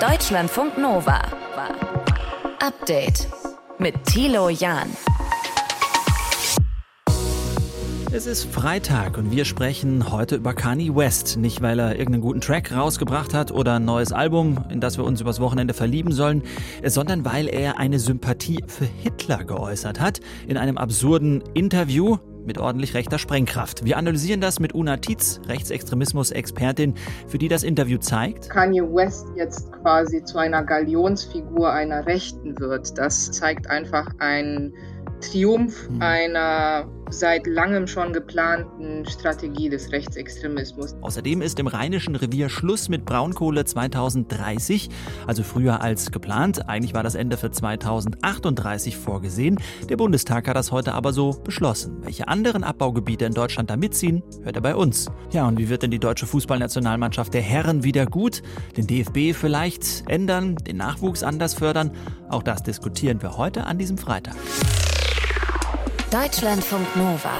Deutschlandfunk 0.00 0.78
Nova. 0.78 1.20
Update 2.58 3.28
mit 3.78 4.02
Thilo 4.06 4.48
Jahn. 4.48 4.88
Es 8.10 8.24
ist 8.24 8.44
Freitag 8.44 9.18
und 9.18 9.30
wir 9.30 9.44
sprechen 9.44 10.10
heute 10.10 10.36
über 10.36 10.54
Kanye 10.54 10.96
West. 10.96 11.36
Nicht, 11.36 11.60
weil 11.60 11.78
er 11.78 11.92
irgendeinen 11.98 12.22
guten 12.22 12.40
Track 12.40 12.72
rausgebracht 12.72 13.34
hat 13.34 13.52
oder 13.52 13.74
ein 13.74 13.84
neues 13.84 14.10
Album, 14.10 14.64
in 14.70 14.80
das 14.80 14.96
wir 14.96 15.04
uns 15.04 15.20
übers 15.20 15.38
Wochenende 15.38 15.74
verlieben 15.74 16.12
sollen, 16.12 16.44
sondern 16.82 17.26
weil 17.26 17.46
er 17.46 17.78
eine 17.78 17.98
Sympathie 17.98 18.64
für 18.66 18.86
Hitler 18.86 19.44
geäußert 19.44 20.00
hat 20.00 20.20
in 20.48 20.56
einem 20.56 20.78
absurden 20.78 21.44
Interview 21.52 22.16
mit 22.44 22.58
ordentlich 22.58 22.94
rechter 22.94 23.18
Sprengkraft. 23.18 23.84
Wir 23.84 23.96
analysieren 23.96 24.40
das 24.40 24.60
mit 24.60 24.74
Una 24.74 24.96
Tietz, 24.96 25.40
Rechtsextremismus-Expertin, 25.48 26.94
für 27.26 27.38
die 27.38 27.48
das 27.48 27.62
Interview 27.62 27.98
zeigt. 27.98 28.50
Kanye 28.50 28.82
West 28.82 29.26
jetzt 29.36 29.72
quasi 29.72 30.22
zu 30.24 30.38
einer 30.38 30.62
Galionsfigur 30.62 31.72
einer 31.72 32.06
Rechten 32.06 32.58
wird, 32.58 32.98
das 32.98 33.30
zeigt 33.30 33.68
einfach 33.68 34.06
einen 34.18 34.74
Triumph 35.20 35.88
hm. 35.88 36.02
einer 36.02 36.88
seit 37.10 37.46
langem 37.46 37.86
schon 37.86 38.12
geplanten 38.12 39.06
Strategie 39.06 39.68
des 39.68 39.92
Rechtsextremismus. 39.92 40.94
Außerdem 41.00 41.42
ist 41.42 41.58
im 41.58 41.66
Rheinischen 41.66 42.16
Revier 42.16 42.48
Schluss 42.48 42.88
mit 42.88 43.04
Braunkohle 43.04 43.64
2030, 43.64 44.88
also 45.26 45.42
früher 45.42 45.80
als 45.82 46.10
geplant. 46.10 46.68
Eigentlich 46.68 46.94
war 46.94 47.02
das 47.02 47.14
Ende 47.14 47.36
für 47.36 47.50
2038 47.50 48.96
vorgesehen. 48.96 49.58
Der 49.88 49.96
Bundestag 49.96 50.48
hat 50.48 50.56
das 50.56 50.72
heute 50.72 50.94
aber 50.94 51.12
so 51.12 51.32
beschlossen. 51.44 51.98
Welche 52.02 52.28
anderen 52.28 52.64
Abbaugebiete 52.64 53.24
in 53.24 53.34
Deutschland 53.34 53.70
da 53.70 53.76
mitziehen, 53.76 54.22
hört 54.42 54.56
er 54.56 54.62
bei 54.62 54.74
uns. 54.74 55.10
Ja, 55.32 55.46
und 55.46 55.58
wie 55.58 55.68
wird 55.68 55.82
denn 55.82 55.90
die 55.90 55.98
deutsche 55.98 56.26
Fußballnationalmannschaft 56.26 57.34
der 57.34 57.42
Herren 57.42 57.84
wieder 57.84 58.06
gut? 58.06 58.42
Den 58.76 58.86
DFB 58.86 59.34
vielleicht 59.38 60.04
ändern, 60.08 60.56
den 60.56 60.76
Nachwuchs 60.76 61.22
anders 61.22 61.54
fördern? 61.54 61.90
Auch 62.28 62.42
das 62.42 62.62
diskutieren 62.62 63.22
wir 63.22 63.36
heute 63.36 63.66
an 63.66 63.78
diesem 63.78 63.98
Freitag. 63.98 64.36
Deutschlandfunk 66.10 66.96
Nova. 66.96 67.30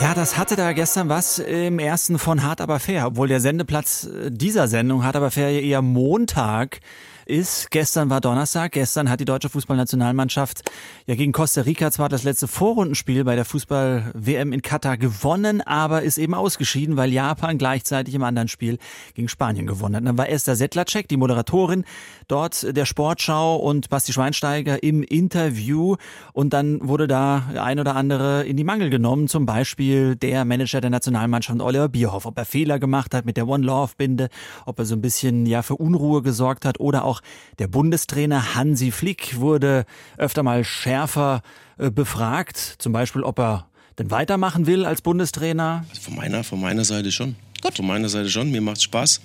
Ja, 0.00 0.12
das 0.12 0.36
hatte 0.36 0.56
da 0.56 0.72
gestern 0.72 1.08
was 1.08 1.38
im 1.38 1.78
ersten 1.78 2.18
von 2.18 2.42
Hart 2.42 2.60
aber 2.60 2.80
fair, 2.80 3.06
obwohl 3.06 3.28
der 3.28 3.38
Sendeplatz 3.38 4.08
dieser 4.26 4.66
Sendung 4.66 5.04
Hart 5.04 5.14
aber 5.14 5.30
fair 5.30 5.62
eher 5.62 5.82
Montag 5.82 6.80
ist, 7.26 7.70
gestern 7.70 8.10
war 8.10 8.20
Donnerstag, 8.20 8.72
gestern 8.72 9.08
hat 9.08 9.20
die 9.20 9.24
deutsche 9.24 9.48
Fußballnationalmannschaft 9.48 10.62
ja 11.06 11.14
gegen 11.14 11.32
Costa 11.32 11.62
Rica 11.62 11.90
zwar 11.90 12.08
das 12.08 12.22
letzte 12.22 12.48
Vorrundenspiel 12.48 13.24
bei 13.24 13.36
der 13.36 13.44
Fußball-WM 13.44 14.52
in 14.52 14.62
Katar 14.62 14.96
gewonnen, 14.96 15.60
aber 15.60 16.02
ist 16.02 16.18
eben 16.18 16.34
ausgeschieden, 16.34 16.96
weil 16.96 17.12
Japan 17.12 17.58
gleichzeitig 17.58 18.14
im 18.14 18.22
anderen 18.22 18.48
Spiel 18.48 18.78
gegen 19.14 19.28
Spanien 19.28 19.66
gewonnen 19.66 19.96
hat. 19.96 20.06
Dann 20.06 20.18
war 20.18 20.28
Esther 20.28 20.56
Settlercheck, 20.56 21.08
die 21.08 21.16
Moderatorin 21.16 21.84
dort 22.28 22.76
der 22.76 22.86
Sportschau 22.86 23.56
und 23.56 23.88
Basti 23.88 24.12
Schweinsteiger 24.12 24.82
im 24.82 25.02
Interview 25.02 25.96
und 26.32 26.52
dann 26.52 26.86
wurde 26.86 27.06
da 27.06 27.44
ein 27.56 27.78
oder 27.78 27.96
andere 27.96 28.44
in 28.44 28.56
die 28.56 28.64
Mangel 28.64 28.90
genommen, 28.90 29.28
zum 29.28 29.46
Beispiel 29.46 30.16
der 30.16 30.44
Manager 30.44 30.80
der 30.80 30.90
Nationalmannschaft 30.90 31.60
Oliver 31.60 31.88
Bierhoff, 31.88 32.26
ob 32.26 32.38
er 32.38 32.44
Fehler 32.44 32.78
gemacht 32.78 33.14
hat 33.14 33.24
mit 33.24 33.36
der 33.36 33.48
One 33.48 33.64
Love 33.64 33.92
Binde, 33.96 34.28
ob 34.66 34.78
er 34.78 34.84
so 34.84 34.94
ein 34.94 35.02
bisschen 35.02 35.46
ja 35.46 35.62
für 35.62 35.76
Unruhe 35.76 36.22
gesorgt 36.22 36.64
hat 36.64 36.80
oder 36.80 37.04
auch 37.04 37.11
auch 37.12 37.20
der 37.58 37.68
Bundestrainer 37.68 38.54
Hansi 38.54 38.90
Flick 38.90 39.38
wurde 39.38 39.84
öfter 40.16 40.42
mal 40.42 40.64
schärfer 40.64 41.42
äh, 41.78 41.90
befragt, 41.90 42.76
zum 42.78 42.92
Beispiel, 42.92 43.22
ob 43.22 43.38
er 43.38 43.68
denn 43.98 44.10
weitermachen 44.10 44.66
will 44.66 44.86
als 44.86 45.02
Bundestrainer. 45.02 45.84
Also 45.90 46.02
von 46.02 46.16
meiner, 46.16 46.44
von 46.44 46.60
meiner 46.60 46.84
Seite 46.84 47.12
schon. 47.12 47.36
Gut. 47.60 47.76
Von 47.76 47.86
meiner 47.86 48.08
Seite 48.08 48.30
schon. 48.30 48.50
Mir 48.50 48.62
macht 48.62 48.78
es 48.78 48.84
Spaß. 48.84 49.20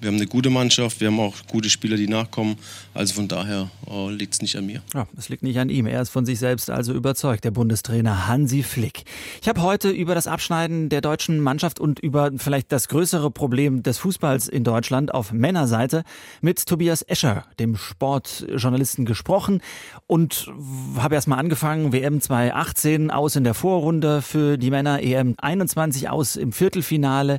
Wir 0.00 0.08
haben 0.08 0.16
eine 0.16 0.26
gute 0.26 0.48
Mannschaft, 0.48 1.00
wir 1.00 1.08
haben 1.08 1.20
auch 1.20 1.34
gute 1.46 1.68
Spieler, 1.68 1.98
die 1.98 2.08
nachkommen. 2.08 2.56
Also 2.94 3.12
von 3.12 3.28
daher 3.28 3.70
oh, 3.84 4.08
liegt 4.08 4.32
es 4.32 4.40
nicht 4.40 4.56
an 4.56 4.64
mir. 4.64 4.80
Ja, 4.94 5.06
es 5.18 5.28
liegt 5.28 5.42
nicht 5.42 5.58
an 5.58 5.68
ihm. 5.68 5.86
Er 5.86 6.00
ist 6.00 6.08
von 6.08 6.24
sich 6.24 6.38
selbst 6.38 6.70
also 6.70 6.94
überzeugt, 6.94 7.44
der 7.44 7.50
Bundestrainer 7.50 8.26
Hansi 8.26 8.62
Flick. 8.62 9.04
Ich 9.42 9.48
habe 9.48 9.60
heute 9.60 9.90
über 9.90 10.14
das 10.14 10.26
Abschneiden 10.26 10.88
der 10.88 11.02
deutschen 11.02 11.40
Mannschaft 11.40 11.78
und 11.78 11.98
über 11.98 12.30
vielleicht 12.38 12.72
das 12.72 12.88
größere 12.88 13.30
Problem 13.30 13.82
des 13.82 13.98
Fußballs 13.98 14.48
in 14.48 14.64
Deutschland 14.64 15.12
auf 15.12 15.32
Männerseite 15.32 16.04
mit 16.40 16.64
Tobias 16.64 17.02
Escher, 17.02 17.44
dem 17.58 17.76
Sportjournalisten, 17.76 19.04
gesprochen 19.04 19.60
und 20.06 20.50
habe 20.96 21.14
erst 21.14 21.28
mal 21.28 21.36
angefangen, 21.36 21.92
WM 21.92 22.22
2018 22.22 23.10
aus 23.10 23.36
in 23.36 23.44
der 23.44 23.54
Vorrunde 23.54 24.22
für 24.22 24.56
die 24.56 24.70
Männer, 24.70 25.02
EM 25.02 25.34
21 25.36 26.08
aus 26.08 26.36
im 26.36 26.52
Viertelfinale 26.52 27.38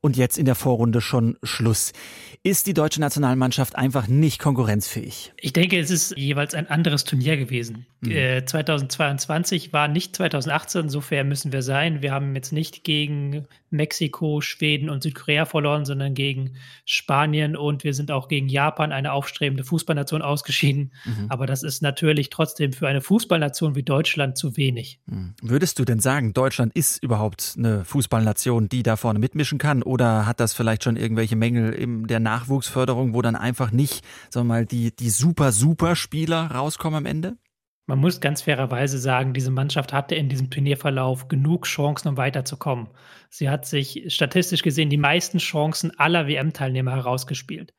und 0.00 0.16
jetzt 0.16 0.38
in 0.38 0.46
der 0.46 0.54
Vorrunde 0.54 1.00
schon 1.00 1.36
Schluss. 1.42 1.92
Ist 2.42 2.68
die 2.68 2.74
deutsche 2.74 3.00
Nationalmannschaft 3.00 3.74
einfach 3.74 4.06
nicht 4.06 4.38
konkurrenzfähig? 4.38 5.32
Ich 5.40 5.52
denke, 5.52 5.80
es 5.80 5.90
ist 5.90 6.16
jeweils 6.16 6.54
ein 6.54 6.68
anderes 6.68 7.04
Turnier 7.04 7.36
gewesen. 7.36 7.86
Mhm. 8.02 8.10
Äh, 8.12 8.44
2022 8.44 9.72
war 9.72 9.88
nicht 9.88 10.14
2018, 10.14 10.88
so 10.88 11.00
fair 11.00 11.24
müssen 11.24 11.52
wir 11.52 11.62
sein. 11.62 12.02
Wir 12.02 12.12
haben 12.12 12.34
jetzt 12.36 12.52
nicht 12.52 12.84
gegen 12.84 13.46
Mexiko, 13.70 14.40
Schweden 14.40 14.90
und 14.90 15.02
Südkorea 15.02 15.44
verloren, 15.44 15.84
sondern 15.84 16.14
gegen 16.14 16.52
Spanien 16.84 17.56
und 17.56 17.84
wir 17.84 17.94
sind 17.94 18.10
auch 18.10 18.28
gegen 18.28 18.48
Japan, 18.48 18.92
eine 18.92 19.12
aufstrebende 19.12 19.64
Fußballnation, 19.64 20.22
ausgeschieden. 20.22 20.92
Mhm. 21.04 21.26
Aber 21.28 21.46
das 21.46 21.62
ist 21.62 21.82
natürlich 21.82 22.30
trotzdem 22.30 22.72
für 22.72 22.86
eine 22.88 23.00
Fußballnation 23.00 23.74
wie 23.74 23.82
Deutschland 23.82 24.38
zu 24.38 24.56
wenig. 24.56 25.00
Mhm. 25.06 25.34
Würdest 25.42 25.78
du 25.78 25.84
denn 25.84 26.00
sagen, 26.00 26.32
Deutschland 26.32 26.74
ist 26.74 27.02
überhaupt 27.02 27.54
eine 27.58 27.84
Fußballnation, 27.84 28.68
die 28.68 28.82
da 28.82 28.96
vorne 28.96 29.18
mitmischen 29.18 29.58
kann? 29.58 29.82
Oder 29.82 30.26
hat 30.26 30.40
das 30.40 30.54
vielleicht 30.54 30.84
schon 30.84 30.96
irgendwelche 30.96 31.36
Mängel 31.36 31.72
in 31.86 32.06
der 32.06 32.20
Nachwuchsförderung, 32.20 33.14
wo 33.14 33.22
dann 33.22 33.36
einfach 33.36 33.70
nicht, 33.70 34.04
sagen 34.30 34.46
wir 34.48 34.54
mal, 34.54 34.66
die, 34.66 34.94
die 34.94 35.10
super, 35.10 35.52
super 35.52 35.96
Spieler 35.96 36.50
rauskommen 36.50 36.98
am 36.98 37.06
Ende? 37.06 37.36
Man 37.88 38.00
muss 38.00 38.20
ganz 38.20 38.42
fairerweise 38.42 38.98
sagen, 38.98 39.32
diese 39.32 39.52
Mannschaft 39.52 39.92
hatte 39.92 40.16
in 40.16 40.28
diesem 40.28 40.50
Turnierverlauf 40.50 41.28
genug 41.28 41.66
Chancen, 41.66 42.08
um 42.08 42.16
weiterzukommen. 42.16 42.88
Sie 43.30 43.48
hat 43.48 43.64
sich 43.64 44.04
statistisch 44.08 44.62
gesehen 44.62 44.90
die 44.90 44.96
meisten 44.96 45.38
Chancen 45.38 45.96
aller 45.96 46.26
WM-Teilnehmer 46.26 46.90
herausgespielt. 46.92 47.74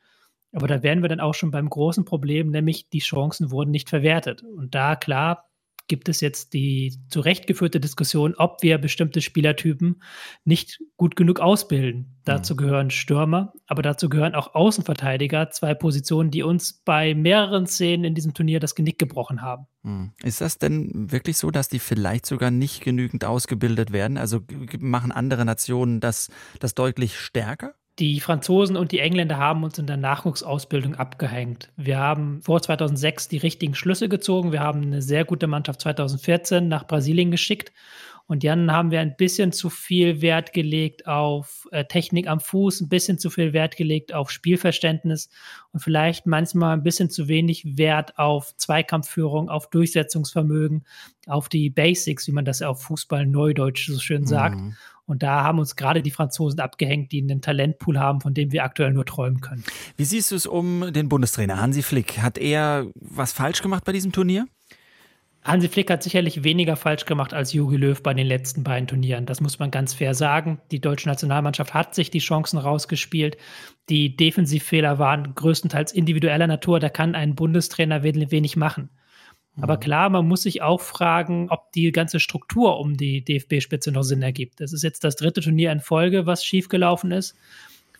Aber 0.53 0.67
da 0.67 0.81
wären 0.81 1.01
wir 1.01 1.09
dann 1.09 1.19
auch 1.19 1.33
schon 1.33 1.51
beim 1.51 1.69
großen 1.69 2.05
Problem, 2.05 2.51
nämlich 2.51 2.89
die 2.89 2.99
Chancen 2.99 3.51
wurden 3.51 3.71
nicht 3.71 3.89
verwertet. 3.89 4.43
Und 4.43 4.75
da 4.75 4.95
klar, 4.95 5.46
gibt 5.87 6.09
es 6.09 6.21
jetzt 6.21 6.53
die 6.53 6.93
zurechtgeführte 7.09 7.79
Diskussion, 7.79 8.35
ob 8.35 8.61
wir 8.63 8.77
bestimmte 8.77 9.21
Spielertypen 9.21 10.01
nicht 10.45 10.79
gut 10.97 11.15
genug 11.15 11.39
ausbilden. 11.39 12.17
Dazu 12.25 12.53
mhm. 12.53 12.57
gehören 12.57 12.89
Stürmer, 12.89 13.53
aber 13.67 13.81
dazu 13.81 14.09
gehören 14.09 14.35
auch 14.35 14.53
Außenverteidiger, 14.53 15.49
zwei 15.49 15.73
Positionen, 15.73 16.31
die 16.31 16.43
uns 16.43 16.73
bei 16.73 17.15
mehreren 17.15 17.67
Szenen 17.67 18.03
in 18.03 18.15
diesem 18.15 18.33
Turnier 18.33 18.59
das 18.59 18.75
Genick 18.75 18.99
gebrochen 18.99 19.41
haben. 19.41 19.67
Mhm. 19.83 20.11
Ist 20.23 20.41
das 20.41 20.57
denn 20.57 21.11
wirklich 21.11 21.37
so, 21.37 21.51
dass 21.51 21.69
die 21.69 21.79
vielleicht 21.79 22.25
sogar 22.25 22.51
nicht 22.51 22.83
genügend 22.83 23.23
ausgebildet 23.23 23.91
werden? 23.91 24.17
Also 24.17 24.41
machen 24.79 25.11
andere 25.11 25.45
Nationen 25.45 25.99
das, 25.99 26.29
das 26.59 26.75
deutlich 26.75 27.17
stärker? 27.17 27.75
Die 27.99 28.19
Franzosen 28.19 28.77
und 28.77 28.91
die 28.91 28.99
Engländer 28.99 29.37
haben 29.37 29.63
uns 29.63 29.79
in 29.79 29.87
der 29.87 29.97
Nachwuchsausbildung 29.97 30.95
abgehängt. 30.95 31.69
Wir 31.77 31.97
haben 31.97 32.41
vor 32.43 32.61
2006 32.61 33.27
die 33.27 33.37
richtigen 33.37 33.73
Schlüsse 33.73 34.07
gezogen. 34.07 34.51
Wir 34.51 34.59
haben 34.59 34.83
eine 34.83 35.01
sehr 35.01 35.25
gute 35.25 35.47
Mannschaft 35.47 35.81
2014 35.81 36.67
nach 36.67 36.85
Brasilien 36.85 37.31
geschickt. 37.31 37.71
Und 38.27 38.43
dann 38.43 38.71
haben 38.71 38.91
wir 38.91 38.99
ein 38.99 39.15
bisschen 39.15 39.53
zu 39.53 39.69
viel 39.69 40.21
Wert 40.21 40.51
gelegt 40.51 41.07
auf 41.07 41.67
äh, 41.71 41.85
Technik 41.85 42.27
am 42.27 42.41
Fuß, 42.41 42.81
ein 42.81 42.89
bisschen 42.89 43.17
zu 43.17 43.29
viel 43.29 43.53
Wert 43.53 43.77
gelegt 43.77 44.13
auf 44.13 44.31
Spielverständnis 44.31 45.29
und 45.71 45.79
vielleicht 45.79 46.25
manchmal 46.25 46.73
ein 46.73 46.83
bisschen 46.83 47.09
zu 47.09 47.29
wenig 47.29 47.77
Wert 47.77 48.19
auf 48.19 48.55
Zweikampfführung, 48.57 49.49
auf 49.49 49.69
Durchsetzungsvermögen, 49.69 50.85
auf 51.25 51.47
die 51.47 51.69
Basics, 51.69 52.27
wie 52.27 52.33
man 52.33 52.43
das 52.43 52.61
auf 52.61 52.83
Fußball 52.83 53.25
Neudeutsch 53.25 53.87
so 53.87 53.99
schön 53.99 54.27
sagt. 54.27 54.59
Mhm. 54.59 54.75
Und 55.05 55.23
da 55.23 55.43
haben 55.43 55.57
uns 55.57 55.77
gerade 55.77 56.01
die 56.01 56.11
Franzosen 56.11 56.59
abgehängt, 56.59 57.13
die 57.13 57.21
einen 57.21 57.41
Talentpool 57.41 57.97
haben, 57.97 58.19
von 58.19 58.33
dem 58.33 58.51
wir 58.51 58.65
aktuell 58.65 58.91
nur 58.91 59.05
träumen 59.05 59.39
können. 59.39 59.63
Wie 59.95 60.03
siehst 60.03 60.31
du 60.31 60.35
es 60.35 60.45
um 60.45 60.91
den 60.91 61.07
Bundestrainer 61.07 61.61
Hansi 61.61 61.81
Flick? 61.81 62.21
Hat 62.21 62.37
er 62.37 62.87
was 62.95 63.31
falsch 63.31 63.61
gemacht 63.61 63.85
bei 63.85 63.93
diesem 63.93 64.11
Turnier? 64.11 64.47
Hansi 65.47 65.69
Flick 65.69 65.89
hat 65.89 66.03
sicherlich 66.03 66.43
weniger 66.43 66.75
falsch 66.75 67.05
gemacht 67.05 67.33
als 67.33 67.53
Jogi 67.53 67.77
Löw 67.77 68.03
bei 68.03 68.13
den 68.13 68.27
letzten 68.27 68.65
beiden 68.65 68.85
Turnieren. 68.85 69.25
Das 69.25 69.39
muss 69.39 69.59
man 69.59 69.71
ganz 69.71 69.93
fair 69.93 70.13
sagen. 70.13 70.59
Die 70.71 70.81
deutsche 70.81 71.07
Nationalmannschaft 71.07 71.73
hat 71.73 71.95
sich 71.95 72.11
die 72.11 72.19
Chancen 72.19 72.57
rausgespielt. 72.57 73.37
Die 73.87 74.17
Defensivfehler 74.17 74.99
waren 74.99 75.35
größtenteils 75.35 75.93
individueller 75.93 76.47
Natur. 76.47 76.81
Da 76.81 76.89
kann 76.89 77.15
ein 77.15 77.35
Bundestrainer 77.35 78.03
wenig 78.03 78.57
machen. 78.57 78.89
Aber 79.61 79.77
mhm. 79.77 79.79
klar, 79.79 80.09
man 80.09 80.27
muss 80.27 80.43
sich 80.43 80.61
auch 80.61 80.81
fragen, 80.81 81.47
ob 81.49 81.71
die 81.71 81.93
ganze 81.93 82.19
Struktur 82.19 82.77
um 82.77 82.97
die 82.97 83.23
DFB-Spitze 83.23 83.93
noch 83.93 84.03
Sinn 84.03 84.21
ergibt. 84.21 84.59
Das 84.59 84.73
ist 84.73 84.83
jetzt 84.83 85.05
das 85.05 85.15
dritte 85.15 85.39
Turnier 85.39 85.71
in 85.71 85.79
Folge, 85.79 86.25
was 86.25 86.43
schiefgelaufen 86.43 87.11
ist. 87.11 87.37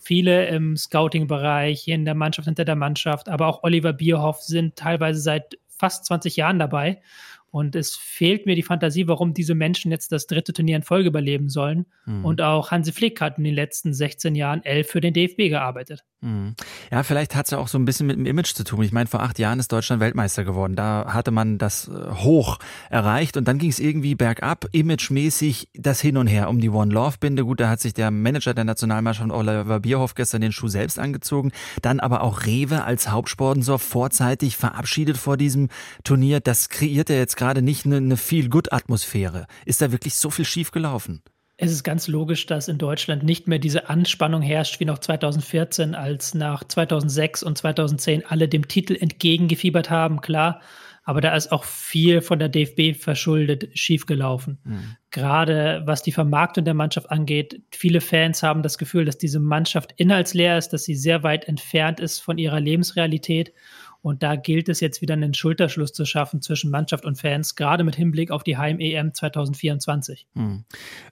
Viele 0.02 0.48
im 0.48 0.76
Scouting-Bereich, 0.76 1.88
in 1.88 2.04
der 2.04 2.14
Mannschaft, 2.14 2.46
hinter 2.46 2.66
der 2.66 2.76
Mannschaft, 2.76 3.30
aber 3.30 3.48
auch 3.48 3.64
Oliver 3.64 3.94
Bierhoff 3.94 4.42
sind 4.42 4.76
teilweise 4.76 5.22
seit 5.22 5.58
fast 5.78 6.06
20 6.06 6.36
Jahren 6.36 6.60
dabei. 6.60 7.02
Und 7.50 7.76
es 7.76 7.96
fehlt 7.96 8.46
mir 8.46 8.56
die 8.56 8.64
Fantasie, 8.64 9.08
warum 9.08 9.34
diese 9.34 9.56
Menschen 9.56 9.92
jetzt 9.92 10.12
das 10.12 10.28
dritte 10.28 10.54
Turnier 10.54 10.76
in 10.76 10.84
Folge 10.84 11.08
überleben 11.10 11.50
sollen. 11.50 11.86
Mhm. 12.06 12.26
Und 12.26 12.42
auch 12.42 12.72
Hansi 12.72 12.92
Flick 12.92 13.22
hat 13.22 13.38
in 13.38 13.46
den 13.46 13.56
letzten 13.56 13.94
16 13.94 14.36
Jahren 14.36 14.64
elf 14.66 14.90
für 14.90 15.02
den 15.02 15.14
DFB 15.14 15.50
gearbeitet. 15.50 16.04
Mhm. 16.22 16.56
Ja, 16.92 17.04
vielleicht 17.04 17.36
hat 17.36 17.46
es 17.46 17.52
ja 17.52 17.60
auch 17.60 17.68
so 17.68 17.78
ein 17.78 17.86
bisschen 17.86 18.08
mit 18.08 18.16
dem 18.16 18.26
Image 18.26 18.56
zu 18.56 18.64
tun. 18.64 18.82
Ich 18.82 18.92
meine, 18.92 19.06
vor 19.06 19.22
acht 19.22 19.38
Jahren 19.38 19.60
ist 19.60 19.72
Deutschland 19.72 20.02
Weltmeister 20.02 20.44
geworden. 20.44 20.76
Da 20.76 21.14
hatte 21.14 21.30
man 21.30 21.60
das 21.60 21.90
äh, 21.90 22.12
hoch 22.12 22.58
erreicht 22.90 23.38
und 23.38 23.48
dann 23.48 23.60
ging 23.60 23.70
es 23.70 23.78
irgendwie 23.80 24.16
bergab, 24.16 24.66
imagemäßig 24.72 25.70
das 25.76 26.02
Hin 26.02 26.18
und 26.18 26.26
Her 26.26 26.50
um 26.50 26.60
die 26.60 26.70
One 26.70 26.92
Love 26.92 27.18
Binde. 27.20 27.46
Gut, 27.46 27.60
da 27.60 27.70
hat 27.70 27.82
sich 27.82 27.94
der 27.94 28.10
Manager 28.10 28.56
der 28.56 28.64
Nationalmannschaft 28.64 29.30
Oliver 29.30 29.80
Bierhoff 29.80 30.16
gestern 30.16 30.42
den 30.42 30.52
Schuh 30.52 30.70
selbst 30.70 30.98
angezogen. 30.98 31.52
Dann 31.84 32.00
aber 32.00 32.22
auch 32.22 32.46
Rewe 32.48 32.84
als 32.84 33.12
Hauptsponsor 33.12 33.78
vorzeitig 33.78 34.58
verabschiedet 34.58 35.18
vor 35.18 35.38
diesem 35.38 35.70
Turnier. 36.04 36.40
Das 36.40 36.70
kreiert 36.70 37.10
ja 37.10 37.16
jetzt 37.16 37.38
gerade 37.38 37.62
nicht 37.62 37.86
eine, 37.86 37.98
eine 37.98 38.18
Feel-Good-Atmosphäre. 38.18 39.46
Ist 39.66 39.82
da 39.82 39.92
wirklich 39.92 40.16
so 40.16 40.32
viel 40.32 40.46
schief 40.46 40.72
gelaufen? 40.72 41.22
Es 41.60 41.72
ist 41.72 41.84
ganz 41.84 42.08
logisch, 42.08 42.46
dass 42.46 42.68
in 42.68 42.78
Deutschland 42.78 43.24
nicht 43.24 43.48
mehr 43.48 43.58
diese 43.58 43.90
Anspannung 43.90 44.44
herrscht 44.44 44.80
wie 44.80 44.86
noch 44.86 45.00
2014, 45.00 45.96
als 45.96 46.36
nach 46.36 46.64
2006 46.64 47.42
und 47.42 47.58
2010 47.58 48.24
alle 48.28 48.48
dem 48.48 48.68
Titel 48.68 48.96
entgegengefiebert 48.96 49.90
haben, 49.90 50.22
klar. 50.22 50.62
Aber 51.04 51.20
da 51.20 51.34
ist 51.36 51.52
auch 51.54 51.64
viel 51.64 52.22
von 52.22 52.38
der 52.38 52.50
DFB 52.50 52.94
verschuldet 53.02 53.70
schiefgelaufen. 53.74 54.60
Mhm. 54.66 54.98
Gerade 55.10 55.82
was 55.86 56.04
die 56.04 56.12
Vermarktung 56.12 56.66
der 56.66 56.74
Mannschaft 56.74 57.10
angeht. 57.10 57.62
Viele 57.72 58.02
Fans 58.02 58.44
haben 58.44 58.62
das 58.62 58.78
Gefühl, 58.78 59.06
dass 59.06 59.18
diese 59.18 59.40
Mannschaft 59.40 59.94
inhaltsleer 59.96 60.58
ist, 60.58 60.74
dass 60.74 60.84
sie 60.84 60.96
sehr 60.96 61.24
weit 61.24 61.48
entfernt 61.48 62.02
ist 62.02 62.20
von 62.20 62.38
ihrer 62.38 62.60
Lebensrealität. 62.60 63.54
Und 64.02 64.24
da 64.24 64.36
gilt 64.36 64.70
es 64.70 64.80
jetzt 64.80 65.02
wieder 65.02 65.14
einen 65.14 65.34
Schulterschluss 65.34 65.94
zu 65.94 66.06
schaffen 66.06 66.42
zwischen 66.42 66.72
Mannschaft 66.72 67.06
und 67.06 67.18
Fans, 67.18 67.56
gerade 67.56 67.84
mit 67.84 67.96
Hinblick 67.96 68.32
auf 68.32 68.44
die 68.44 68.58
Heim-EM 68.58 69.14
2024. 69.14 70.28
Hm. 70.36 70.64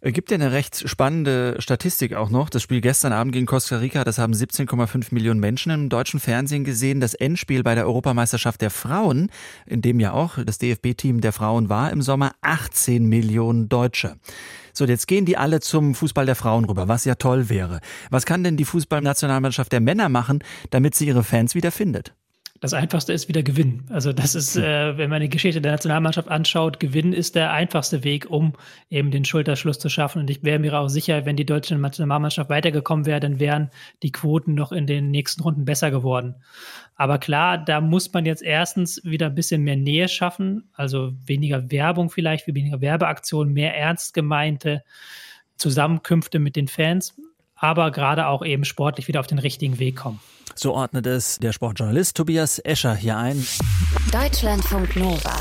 Äh, 0.01 0.11
gibt 0.11 0.31
ja 0.31 0.35
eine 0.35 0.51
recht 0.51 0.87
spannende 0.87 1.55
Statistik 1.59 2.13
auch 2.13 2.29
noch. 2.29 2.49
Das 2.49 2.61
Spiel 2.61 2.81
gestern 2.81 3.13
Abend 3.13 3.33
gegen 3.33 3.45
Costa 3.45 3.77
Rica, 3.77 4.03
das 4.03 4.17
haben 4.17 4.33
17,5 4.33 5.13
Millionen 5.13 5.39
Menschen 5.39 5.71
im 5.71 5.89
deutschen 5.89 6.19
Fernsehen 6.19 6.63
gesehen. 6.63 6.99
Das 6.99 7.13
Endspiel 7.13 7.63
bei 7.63 7.75
der 7.75 7.85
Europameisterschaft 7.85 8.61
der 8.61 8.69
Frauen, 8.69 9.29
in 9.65 9.81
dem 9.81 9.99
ja 9.99 10.13
auch 10.13 10.37
das 10.43 10.57
DFB-Team 10.57 11.21
der 11.21 11.33
Frauen 11.33 11.69
war 11.69 11.91
im 11.91 12.01
Sommer, 12.01 12.33
18 12.41 13.05
Millionen 13.05 13.69
Deutsche. 13.69 14.15
So, 14.73 14.85
jetzt 14.85 15.07
gehen 15.07 15.25
die 15.25 15.37
alle 15.37 15.61
zum 15.61 15.95
Fußball 15.95 16.25
der 16.25 16.35
Frauen 16.35 16.65
rüber, 16.65 16.89
was 16.89 17.05
ja 17.05 17.15
toll 17.15 17.49
wäre. 17.49 17.79
Was 18.09 18.25
kann 18.25 18.43
denn 18.43 18.57
die 18.57 18.65
Fußballnationalmannschaft 18.65 19.71
der 19.71 19.79
Männer 19.79 20.09
machen, 20.09 20.43
damit 20.69 20.95
sie 20.95 21.07
ihre 21.07 21.23
Fans 21.23 21.55
wieder 21.55 21.71
findet? 21.71 22.13
Das 22.61 22.73
Einfachste 22.73 23.11
ist 23.11 23.27
wieder 23.27 23.43
Gewinnen. 23.43 23.85
Also 23.89 24.13
das 24.13 24.33
ist, 24.33 24.55
äh, 24.55 24.97
wenn 24.97 25.09
man 25.09 25.21
die 25.21 25.27
Geschichte 25.27 25.59
der 25.59 25.73
Nationalmannschaft 25.73 26.29
anschaut, 26.29 26.79
Gewinnen 26.79 27.11
ist 27.11 27.35
der 27.35 27.51
einfachste 27.51 28.05
Weg, 28.05 28.29
um 28.29 28.53
eben 28.89 29.11
den 29.11 29.25
Schulterschluss 29.25 29.77
zu 29.77 29.89
schaffen. 29.89 30.21
Und 30.21 30.29
ich 30.29 30.41
wäre 30.41 30.57
mir 30.57 30.73
auch 30.79 30.87
sicher, 30.87 31.25
wenn 31.25 31.35
die 31.35 31.45
deutsche 31.45 31.75
Nationalmannschaft 31.75 32.49
weitergekommen 32.49 33.05
wäre, 33.05 33.19
dann 33.19 33.41
wären 33.41 33.71
die 34.03 34.11
Quoten 34.13 34.53
noch 34.53 34.71
in 34.71 34.87
den 34.87 35.11
nächsten 35.11 35.41
Runden 35.41 35.65
besser 35.65 35.91
geworden. 35.91 36.35
Aber 36.95 37.17
klar, 37.17 37.57
da 37.57 37.81
muss 37.81 38.13
man 38.13 38.25
jetzt 38.25 38.41
erstens 38.41 39.03
wieder 39.03 39.25
ein 39.25 39.35
bisschen 39.35 39.61
mehr 39.61 39.75
Nähe 39.75 40.07
schaffen, 40.07 40.69
also 40.73 41.11
weniger 41.25 41.69
Werbung 41.71 42.09
vielleicht, 42.09 42.47
weniger 42.47 42.79
Werbeaktionen, 42.79 43.53
mehr 43.53 43.75
ernst 43.75 44.13
gemeinte 44.13 44.81
Zusammenkünfte 45.57 46.39
mit 46.39 46.55
den 46.55 46.69
Fans, 46.69 47.15
aber 47.55 47.91
gerade 47.91 48.27
auch 48.27 48.43
eben 48.45 48.65
sportlich 48.65 49.07
wieder 49.07 49.19
auf 49.19 49.27
den 49.27 49.39
richtigen 49.39 49.79
Weg 49.79 49.95
kommen. 49.95 50.19
So 50.55 50.73
ordnet 50.73 51.05
es 51.05 51.39
der 51.39 51.51
Sportjournalist 51.51 52.15
Tobias 52.15 52.59
Escher 52.59 52.95
hier 52.95 53.17
ein. 53.17 53.45
Deutschlandfunk 54.11 54.95
Nova. 54.95 55.35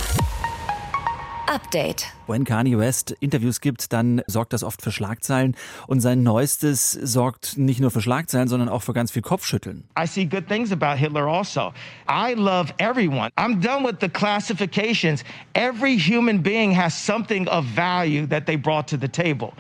Update. 1.47 2.07
Wenn 2.27 2.45
Kanye 2.45 2.79
West 2.79 3.15
Interviews 3.21 3.61
gibt, 3.61 3.93
dann 3.93 4.23
sorgt 4.27 4.55
das 4.55 4.65
oft 4.65 4.81
für 4.81 4.91
Schlagzeilen 4.91 5.55
und 5.87 6.01
sein 6.01 6.23
neuestes 6.23 6.93
sorgt 6.93 7.59
nicht 7.59 7.81
nur 7.81 7.91
für 7.91 8.01
Schlagzeilen, 8.01 8.49
sondern 8.49 8.69
auch 8.69 8.83
für 8.83 8.95
ganz 8.95 9.11
viel 9.11 9.23
Kopfschütteln. 9.23 9.85
I 9.97 10.07
see 10.07 10.25
good 10.25 10.49
things 10.49 10.73
about 10.73 10.97
Hitler 10.97 11.27
also. 11.27 11.73
I 12.09 12.35
love 12.35 12.73
everyone. 12.79 13.29
I'm 13.37 13.61
done 13.61 13.87
with 13.87 13.97
the 14.01 14.09
classifications. 14.09 15.23
Every 15.53 15.99
human 15.99 16.43
being 16.43 16.75
has 16.77 16.95
something 16.95 17.47
of 17.49 17.67
value 17.67 18.27
that 18.27 18.47
they 18.47 18.57
brought 18.57 18.89
to 18.89 18.97
the 18.97 19.09
table. 19.09 19.53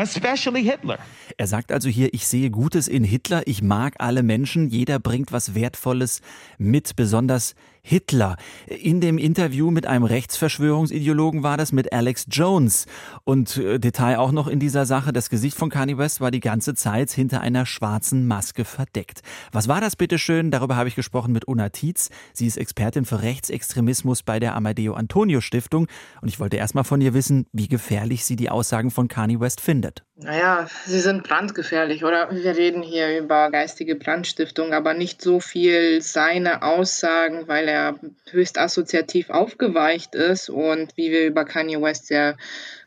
Especially 0.00 0.62
Hitler. 0.64 0.98
Er 1.36 1.46
sagt 1.46 1.72
also 1.72 1.90
hier, 1.90 2.14
ich 2.14 2.26
sehe 2.26 2.50
Gutes 2.50 2.88
in 2.88 3.04
Hitler, 3.04 3.42
ich 3.46 3.62
mag 3.62 3.96
alle 3.98 4.22
Menschen, 4.22 4.70
jeder 4.70 4.98
bringt 4.98 5.30
was 5.30 5.54
Wertvolles 5.54 6.22
mit, 6.56 6.96
besonders 6.96 7.54
Hitler. 7.82 8.36
In 8.66 9.00
dem 9.00 9.18
Interview 9.18 9.70
mit 9.70 9.86
einem 9.86 10.04
Rechtsverschwörungsideologen 10.04 11.42
war 11.42 11.56
das 11.56 11.72
mit 11.72 11.92
Alex 11.92 12.26
Jones. 12.30 12.86
Und 13.24 13.56
äh, 13.56 13.78
Detail 13.78 14.18
auch 14.18 14.32
noch 14.32 14.48
in 14.48 14.60
dieser 14.60 14.86
Sache, 14.86 15.12
das 15.12 15.30
Gesicht 15.30 15.56
von 15.56 15.70
Kanye 15.70 15.98
West 15.98 16.20
war 16.20 16.30
die 16.30 16.40
ganze 16.40 16.74
Zeit 16.74 17.10
hinter 17.10 17.40
einer 17.40 17.66
schwarzen 17.66 18.26
Maske 18.26 18.64
verdeckt. 18.64 19.22
Was 19.52 19.68
war 19.68 19.80
das 19.80 19.96
bitteschön? 19.96 20.50
Darüber 20.50 20.76
habe 20.76 20.88
ich 20.88 20.94
gesprochen 20.94 21.32
mit 21.32 21.48
Una 21.48 21.68
Tietz. 21.70 22.10
Sie 22.32 22.46
ist 22.46 22.56
Expertin 22.56 23.04
für 23.04 23.22
Rechtsextremismus 23.22 24.22
bei 24.22 24.40
der 24.40 24.54
Amadeo 24.54 24.94
Antonio 24.94 25.40
Stiftung. 25.40 25.86
Und 26.20 26.28
ich 26.28 26.40
wollte 26.40 26.56
erst 26.56 26.74
mal 26.74 26.84
von 26.84 27.00
ihr 27.00 27.14
wissen, 27.14 27.46
wie 27.52 27.68
gefährlich 27.68 28.24
sie 28.24 28.36
die 28.36 28.50
Aussagen 28.50 28.90
von 28.90 29.08
Kanye 29.08 29.40
West 29.40 29.60
findet. 29.60 30.04
Naja, 30.22 30.66
sie 30.84 31.00
sind 31.00 31.22
brandgefährlich, 31.22 32.04
oder? 32.04 32.30
Wir 32.30 32.54
reden 32.54 32.82
hier 32.82 33.18
über 33.18 33.50
geistige 33.50 33.96
Brandstiftung, 33.96 34.74
aber 34.74 34.92
nicht 34.92 35.22
so 35.22 35.40
viel 35.40 36.02
seine 36.02 36.62
Aussagen, 36.62 37.48
weil 37.48 37.68
er 37.68 37.98
höchst 38.30 38.58
assoziativ 38.58 39.30
aufgeweicht 39.30 40.14
ist. 40.14 40.50
Und 40.50 40.94
wie 40.96 41.10
wir 41.10 41.26
über 41.26 41.46
Kanye 41.46 41.80
West 41.80 42.08
sehr 42.08 42.36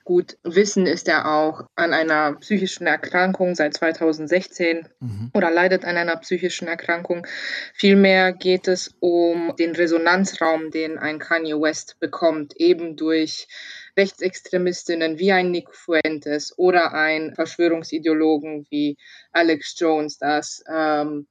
gut 0.03 0.37
wissen, 0.43 0.85
ist 0.85 1.07
er 1.07 1.31
auch 1.31 1.63
an 1.75 1.93
einer 1.93 2.33
psychischen 2.35 2.87
Erkrankung 2.87 3.55
seit 3.55 3.73
2016 3.73 4.87
mhm. 4.99 5.31
oder 5.33 5.49
leidet 5.49 5.85
an 5.85 5.97
einer 5.97 6.17
psychischen 6.17 6.67
Erkrankung. 6.67 7.25
Vielmehr 7.73 8.33
geht 8.33 8.67
es 8.67 8.95
um 8.99 9.55
den 9.57 9.75
Resonanzraum, 9.75 10.71
den 10.71 10.97
ein 10.97 11.19
Kanye 11.19 11.59
West 11.59 11.99
bekommt, 11.99 12.55
eben 12.57 12.95
durch 12.95 13.47
Rechtsextremistinnen 13.97 15.19
wie 15.19 15.31
ein 15.31 15.51
Nick 15.51 15.73
Fuentes 15.73 16.57
oder 16.57 16.93
ein 16.93 17.33
Verschwörungsideologen 17.35 18.65
wie 18.69 18.97
Alex 19.31 19.75
Jones, 19.77 20.17
dass 20.17 20.63
ähm, 20.67 21.27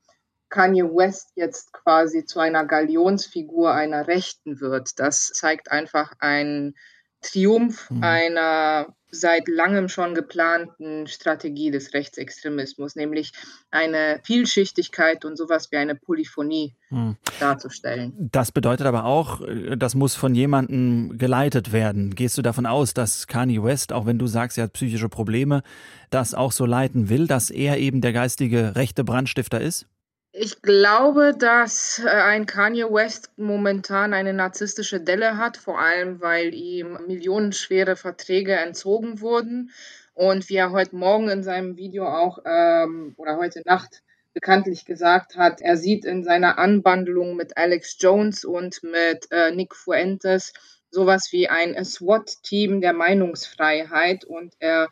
Kanye 0.49 0.85
West 0.85 1.31
jetzt 1.35 1.73
quasi 1.73 2.25
zu 2.25 2.39
einer 2.39 2.67
Galionsfigur 2.67 3.73
einer 3.73 4.07
Rechten 4.07 4.61
wird. 4.61 4.91
Das 4.99 5.29
zeigt 5.29 5.73
einfach 5.73 6.13
einen 6.21 6.75
Triumph 7.23 7.91
mhm. 7.91 8.03
einer 8.03 8.95
seit 9.15 9.47
langem 9.47 9.89
schon 9.89 10.15
geplanten 10.15 11.07
Strategie 11.07 11.71
des 11.71 11.93
Rechtsextremismus, 11.93 12.97
nämlich 12.97 13.33
eine 13.71 14.21
Vielschichtigkeit 14.25 15.27
und 15.27 15.37
sowas 15.37 15.71
wie 15.71 15.77
eine 15.77 15.95
Polyphonie 15.95 16.75
hm. 16.89 17.17
darzustellen. 17.39 18.15
Das 18.17 18.53
bedeutet 18.53 18.87
aber 18.87 19.05
auch, 19.05 19.43
äh, 19.43 19.77
das 19.77 19.95
muss 19.95 20.15
von 20.15 20.35
jemandem 20.35 21.19
geleitet 21.19 21.73
werden. 21.73 22.15
Gehst 22.15 22.39
du 22.39 22.43
davon 22.43 22.65
aus, 22.65 22.95
dass 22.95 23.27
Kanye 23.27 23.63
West, 23.63 23.93
auch 23.93 24.07
wenn 24.07 24.19
du 24.19 24.27
sagst, 24.27 24.57
er 24.57 24.65
hat 24.65 24.73
psychische 24.73 25.11
Probleme, 25.11 25.63
das 26.09 26.33
auch 26.33 26.53
so 26.53 26.65
leiten 26.65 27.11
will, 27.11 27.27
dass 27.27 27.51
er 27.51 27.77
eben 27.77 28.01
der 28.01 28.15
geistige 28.15 28.75
rechte 28.77 29.05
Brandstifter 29.05 29.61
ist? 29.61 29.87
Ich 30.35 30.63
glaube, 30.63 31.35
dass 31.39 31.99
äh, 32.03 32.09
ein 32.09 32.47
Kanye 32.47 32.85
West 32.91 33.31
momentan 33.37 34.15
eine 34.15 34.33
narzisstische 34.33 34.99
Delle 34.99 35.37
hat, 35.37 35.59
vor 35.59 35.79
allem 35.79 36.23
weil 36.23 36.55
ihm 36.55 36.99
millionenschwere 37.07 37.97
Verträge 37.97 38.55
entzogen 38.57 39.21
wurden 39.21 39.73
und 40.15 40.49
wie 40.49 40.57
er 40.57 40.71
heute 40.71 40.97
Morgen 40.97 41.29
in 41.29 41.43
seinem 41.43 41.77
Video 41.77 42.07
auch 42.07 42.39
ähm, 42.47 43.13
oder 43.19 43.37
heute 43.37 43.61
Nacht 43.67 44.03
bekanntlich 44.33 44.87
gesagt 44.87 45.37
hat, 45.37 45.61
er 45.61 45.77
sieht 45.77 46.07
in 46.07 46.25
seiner 46.25 46.59
Anwandlung 46.59 47.37
mit 47.37 47.59
Alex 47.59 47.99
Jones 48.01 48.47
und 48.47 48.83
mit 48.83 49.31
äh, 49.31 49.51
Nick 49.51 49.75
Fuentes 49.75 50.55
sowas 50.91 51.29
wie 51.33 51.49
ein 51.49 51.85
SWAT-Team 51.85 52.81
der 52.81 52.95
Meinungsfreiheit 52.95 54.25
und 54.25 54.55
er 54.61 54.89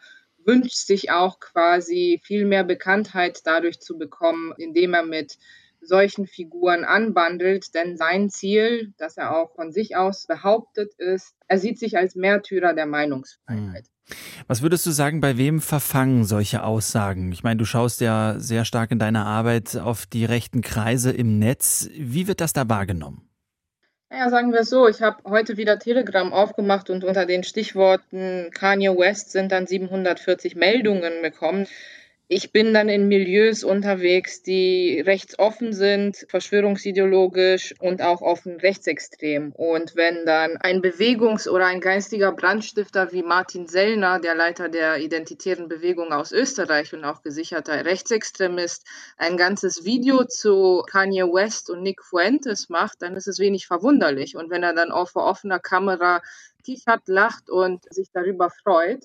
wünscht 0.50 0.74
sich 0.74 1.12
auch 1.12 1.38
quasi 1.38 2.20
viel 2.24 2.44
mehr 2.44 2.64
Bekanntheit 2.64 3.40
dadurch 3.44 3.78
zu 3.78 3.96
bekommen, 3.96 4.52
indem 4.58 4.94
er 4.94 5.04
mit 5.04 5.38
solchen 5.80 6.26
Figuren 6.26 6.84
anbandelt, 6.84 7.72
denn 7.74 7.96
sein 7.96 8.30
Ziel, 8.30 8.92
das 8.98 9.16
er 9.16 9.36
auch 9.36 9.54
von 9.54 9.70
sich 9.70 9.96
aus 9.96 10.26
behauptet, 10.26 10.92
ist, 10.98 11.36
er 11.46 11.58
sieht 11.58 11.78
sich 11.78 11.96
als 11.96 12.16
Märtyrer 12.16 12.74
der 12.74 12.86
Meinungsfreiheit. 12.86 13.86
Hm. 13.86 14.16
Was 14.48 14.60
würdest 14.60 14.84
du 14.86 14.90
sagen, 14.90 15.20
bei 15.20 15.36
wem 15.38 15.60
verfangen 15.60 16.24
solche 16.24 16.64
Aussagen? 16.64 17.30
Ich 17.30 17.44
meine, 17.44 17.58
du 17.58 17.64
schaust 17.64 18.00
ja 18.00 18.34
sehr 18.38 18.64
stark 18.64 18.90
in 18.90 18.98
deiner 18.98 19.24
Arbeit 19.24 19.76
auf 19.76 20.04
die 20.04 20.24
rechten 20.24 20.62
Kreise 20.62 21.12
im 21.12 21.38
Netz. 21.38 21.88
Wie 21.96 22.26
wird 22.26 22.40
das 22.40 22.52
da 22.52 22.68
wahrgenommen? 22.68 23.29
Naja, 24.12 24.28
sagen 24.28 24.52
wir 24.52 24.62
es 24.62 24.70
so, 24.70 24.88
ich 24.88 25.02
habe 25.02 25.18
heute 25.30 25.56
wieder 25.56 25.78
Telegram 25.78 26.32
aufgemacht 26.32 26.90
und 26.90 27.04
unter 27.04 27.26
den 27.26 27.44
Stichworten 27.44 28.50
Kanye 28.52 28.88
West 28.98 29.30
sind 29.30 29.52
dann 29.52 29.68
740 29.68 30.56
Meldungen 30.56 31.22
bekommen. 31.22 31.68
Ich 32.32 32.52
bin 32.52 32.72
dann 32.72 32.88
in 32.88 33.08
Milieus 33.08 33.64
unterwegs, 33.64 34.40
die 34.44 35.00
rechtsoffen 35.04 35.72
sind, 35.72 36.24
verschwörungsideologisch 36.28 37.74
und 37.80 38.02
auch 38.02 38.20
offen 38.20 38.54
rechtsextrem. 38.60 39.50
Und 39.50 39.96
wenn 39.96 40.24
dann 40.26 40.56
ein 40.58 40.80
Bewegungs- 40.80 41.48
oder 41.48 41.66
ein 41.66 41.80
geistiger 41.80 42.30
Brandstifter 42.30 43.10
wie 43.10 43.24
Martin 43.24 43.66
Sellner, 43.66 44.20
der 44.20 44.36
Leiter 44.36 44.68
der 44.68 44.98
Identitären 44.98 45.66
Bewegung 45.66 46.12
aus 46.12 46.30
Österreich 46.30 46.94
und 46.94 47.04
auch 47.04 47.22
gesicherter 47.22 47.84
Rechtsextremist, 47.84 48.86
ein 49.16 49.36
ganzes 49.36 49.84
Video 49.84 50.22
zu 50.22 50.84
Kanye 50.88 51.24
West 51.24 51.68
und 51.68 51.82
Nick 51.82 52.00
Fuentes 52.04 52.68
macht, 52.68 53.02
dann 53.02 53.16
ist 53.16 53.26
es 53.26 53.40
wenig 53.40 53.66
verwunderlich. 53.66 54.36
Und 54.36 54.50
wenn 54.50 54.62
er 54.62 54.72
dann 54.72 54.92
auch 54.92 55.08
vor 55.08 55.24
offener 55.24 55.58
Kamera 55.58 56.22
kichert, 56.64 57.08
lacht 57.08 57.50
und 57.50 57.92
sich 57.92 58.12
darüber 58.12 58.50
freut, 58.50 59.02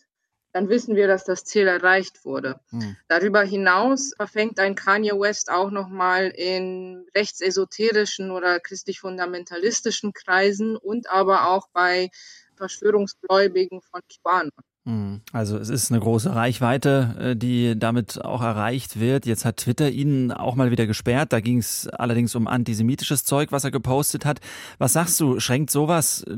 dann 0.56 0.70
wissen 0.70 0.96
wir, 0.96 1.10
dass 1.10 1.26
das 1.26 1.44
Ziel 1.44 1.68
erreicht 1.68 2.24
wurde. 2.24 2.62
Mhm. 2.72 2.96
Darüber 3.10 3.42
hinaus 3.42 4.14
verfängt 4.16 4.58
ein 4.58 4.76
Kanye 4.76 5.12
West 5.12 5.52
auch 5.52 5.70
nochmal 5.70 6.28
in 6.28 7.06
rechtsesoterischen 7.14 8.32
oder 8.32 8.62
christlich-fundamentalistischen 8.62 10.14
Kreisen 10.14 10.78
und 10.78 11.10
aber 11.10 11.50
auch 11.50 11.68
bei 11.74 12.10
Verschwörungsgläubigen 12.56 13.82
von 13.82 14.00
QAnon. 14.24 14.52
Hm. 14.86 15.22
Also 15.34 15.58
es 15.58 15.70
ist 15.70 15.92
eine 15.92 16.00
große 16.00 16.36
Reichweite, 16.36 17.16
äh, 17.20 17.36
die 17.36 17.78
damit 17.78 18.24
auch 18.24 18.44
erreicht 18.44 19.00
wird. 19.00 19.26
Jetzt 19.26 19.44
hat 19.44 19.58
Twitter 19.58 19.90
ihn 19.90 20.32
auch 20.32 20.54
mal 20.54 20.70
wieder 20.70 20.86
gesperrt. 20.86 21.34
Da 21.34 21.40
ging 21.40 21.58
es 21.58 21.88
allerdings 21.88 22.36
um 22.36 22.48
antisemitisches 22.48 23.24
Zeug, 23.24 23.52
was 23.52 23.64
er 23.64 23.72
gepostet 23.72 24.26
hat. 24.26 24.42
Was 24.78 24.94
sagst 24.94 25.20
du, 25.20 25.40
schränkt 25.40 25.72
sowas 25.72 26.24
äh, 26.24 26.36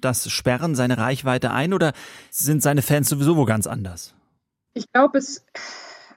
das 0.00 0.30
Sperren 0.30 0.74
seine 0.74 0.96
Reichweite 0.96 1.50
ein 1.50 1.74
oder 1.74 1.92
sind 2.30 2.62
seine 2.62 2.80
Fans 2.80 3.10
sowieso 3.10 3.36
wo 3.36 3.44
ganz 3.44 3.66
anders? 3.66 4.14
Ich 4.72 4.90
glaube, 4.92 5.18
es, 5.18 5.44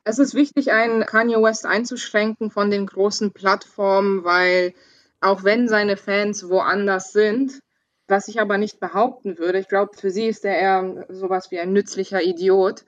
es 0.05 0.19
ist 0.19 0.35
wichtig, 0.35 0.71
einen 0.71 1.05
Kanye 1.05 1.41
West 1.41 1.65
einzuschränken 1.65 2.49
von 2.49 2.71
den 2.71 2.85
großen 2.85 3.33
Plattformen, 3.33 4.23
weil 4.23 4.73
auch 5.19 5.43
wenn 5.43 5.67
seine 5.67 5.97
Fans 5.97 6.47
woanders 6.47 7.11
sind, 7.11 7.59
was 8.07 8.27
ich 8.27 8.39
aber 8.39 8.57
nicht 8.57 8.79
behaupten 8.79 9.38
würde, 9.38 9.60
ich 9.60 9.67
glaube, 9.67 9.95
für 9.98 10.12
sie 10.12 10.27
ist 10.27 10.45
er 10.45 10.57
eher 10.57 11.05
sowas 11.10 11.51
wie 11.51 11.60
ein 11.60 11.74
nützlicher 11.74 12.22
Idiot, 12.22 12.83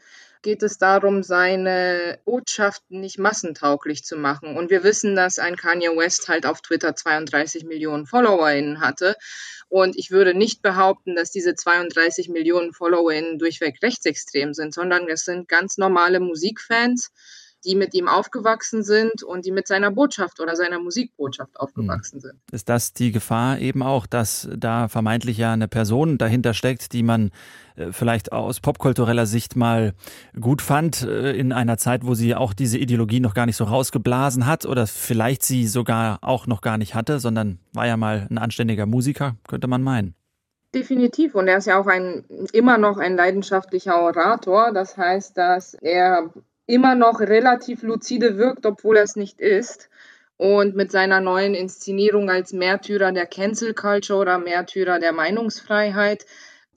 geht 0.45 0.62
es 0.62 0.77
darum, 0.77 1.24
seine 1.24 2.19
Botschaften 2.24 3.01
nicht 3.01 3.17
massentauglich 3.17 4.03
zu 4.03 4.15
machen. 4.15 4.55
Und 4.55 4.69
wir 4.69 4.84
wissen, 4.84 5.15
dass 5.15 5.39
ein 5.39 5.55
Kanye 5.55 5.89
West 5.98 6.27
halt 6.29 6.45
auf 6.45 6.62
Twitter 6.62 6.95
32 6.95 7.65
Millionen 7.65 8.05
FollowerInnen 8.05 8.79
hatte. 8.79 9.15
Und 9.69 9.98
ich 9.98 10.12
würde 10.12 10.36
nicht 10.36 10.62
behaupten, 10.62 11.15
dass 11.15 11.31
diese 11.31 11.55
32 11.55 12.29
Millionen 12.29 12.74
FollowerInnen 12.74 13.39
durchweg 13.39 13.81
rechtsextrem 13.81 14.53
sind, 14.53 14.72
sondern 14.72 15.07
es 15.10 15.24
sind 15.24 15.48
ganz 15.48 15.77
normale 15.77 16.19
Musikfans, 16.19 17.12
die 17.65 17.75
mit 17.75 17.93
ihm 17.93 18.07
aufgewachsen 18.07 18.84
sind 18.84 19.24
und 19.24 19.45
die 19.45 19.51
mit 19.51 19.67
seiner 19.67 19.91
Botschaft 19.91 20.39
oder 20.39 20.55
seiner 20.55 20.79
Musikbotschaft 20.79 21.60
aufgewachsen 21.60 22.19
sind. 22.19 22.36
Ist 22.51 22.69
das 22.69 22.93
die 22.93 23.12
Gefahr 23.12 23.60
eben 23.60 23.84
auch, 23.84 24.05
dass 24.05 24.48
da 24.55 24.88
vermeintlich 24.88 25.38
ja 25.38 25.53
eine 25.53 25.67
Person 25.67 26.17
dahinter 26.17 26.53
steckt, 26.53 26.93
die 26.93 27.03
man 27.03 27.31
äh, 27.75 27.91
vielleicht 27.91 28.31
aus 28.31 28.60
popkultureller 28.60 29.25
Sicht 29.25 29.55
mal 29.55 29.93
gut 30.39 30.62
fand, 30.62 31.01
äh, 31.01 31.34
in 31.34 31.51
einer 31.51 31.77
Zeit, 31.77 32.05
wo 32.05 32.13
sie 32.13 32.36
auch 32.36 32.53
diese 32.53 32.77
Ideologie 32.77 33.19
noch 33.19 33.34
gar 33.34 33.45
nicht 33.45 33.57
so 33.57 33.63
rausgeblasen 33.63 34.45
hat 34.45 34.65
oder 34.65 34.88
vielleicht 34.88 35.43
sie 35.43 35.67
sogar 35.67 36.19
auch 36.22 36.48
noch 36.48 36.62
gar 36.62 36.77
nicht 36.77 36.95
hatte, 36.95 37.19
sondern 37.19 37.60
war 37.74 37.88
ja 37.88 37.98
mal 37.98 38.27
ein 38.29 38.38
anständiger 38.38 38.86
Musiker, 38.86 39.36
könnte 39.48 39.67
man 39.67 39.81
meinen. 39.81 40.15
Definitiv. 40.75 41.36
Und 41.36 41.48
er 41.48 41.57
ist 41.57 41.67
ja 41.67 41.79
auch 41.79 41.88
ein, 41.88 42.25
immer 42.51 42.77
noch 42.77 42.98
ein 42.98 43.15
leidenschaftlicher 43.15 44.01
Orator. 44.01 44.74
Das 44.74 44.98
heißt, 44.98 45.38
dass 45.38 45.74
er 45.74 46.29
immer 46.67 46.95
noch 46.95 47.19
relativ 47.19 47.84
lucide 47.84 48.38
wirkt, 48.38 48.65
obwohl 48.65 48.98
er 48.98 49.03
es 49.03 49.15
nicht 49.15 49.39
ist. 49.39 49.89
Und 50.38 50.75
mit 50.75 50.91
seiner 50.91 51.22
neuen 51.22 51.55
Inszenierung 51.55 52.29
als 52.29 52.51
Märtyrer 52.51 53.12
der 53.12 53.25
Cancel 53.25 53.74
Culture 53.74 54.19
oder 54.19 54.38
Märtyrer 54.38 55.00
der 55.00 55.13
Meinungsfreiheit 55.13 56.25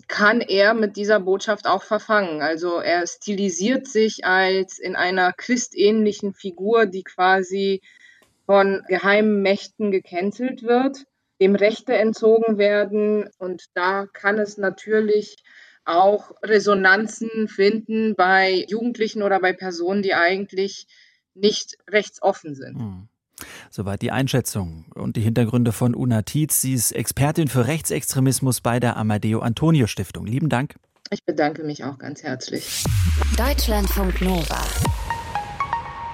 kann 0.07 0.41
er 0.41 0.75
mit 0.75 0.97
dieser 0.97 1.21
Botschaft 1.21 1.67
auch 1.67 1.83
verfangen. 1.83 2.41
Also 2.41 2.79
er 2.79 3.07
stilisiert 3.07 3.87
sich 3.87 4.25
als 4.25 4.79
in 4.79 4.97
einer 4.97 5.33
christähnlichen 5.33 6.33
Figur, 6.33 6.87
die 6.87 7.03
quasi 7.03 7.83
von 8.47 8.83
geheimen 8.89 9.43
Mächten 9.43 9.91
gecancelt 9.91 10.63
wird, 10.63 11.05
dem 11.41 11.55
Rechte 11.55 11.95
entzogen 11.95 12.57
werden. 12.57 13.29
Und 13.39 13.65
da 13.75 14.07
kann 14.07 14.39
es 14.39 14.57
natürlich 14.57 15.37
auch 15.89 16.33
Resonanzen 16.43 17.49
finden 17.49 18.15
bei 18.15 18.65
Jugendlichen 18.69 19.23
oder 19.23 19.41
bei 19.41 19.53
Personen, 19.53 20.03
die 20.03 20.15
eigentlich 20.15 20.87
nicht 21.35 21.79
rechtsoffen 21.89 22.55
sind. 22.55 22.79
Hm. 22.79 23.09
Soweit 23.71 24.03
die 24.03 24.11
Einschätzung 24.11 24.87
und 24.95 25.17
die 25.17 25.21
Hintergründe 25.21 25.73
von 25.73 25.95
Una 25.95 26.23
Tietz. 26.23 26.61
Sie 26.61 26.75
ist 26.75 26.93
Expertin 26.93 27.49
für 27.49 27.67
Rechtsextremismus 27.67 28.61
bei 28.61 28.81
der 28.81 28.97
Amadeo 28.97 29.41
Antonio 29.41 29.87
Stiftung. 29.87 30.27
Lieben 30.27 30.49
Dank. 30.49 30.75
Ich 31.11 31.25
bedanke 31.25 31.63
mich 31.63 31.85
auch 31.85 31.99
ganz 31.99 32.23
herzlich. 32.23 32.85
Deutschlandfunk 33.37 34.21
Nova. 34.21 34.63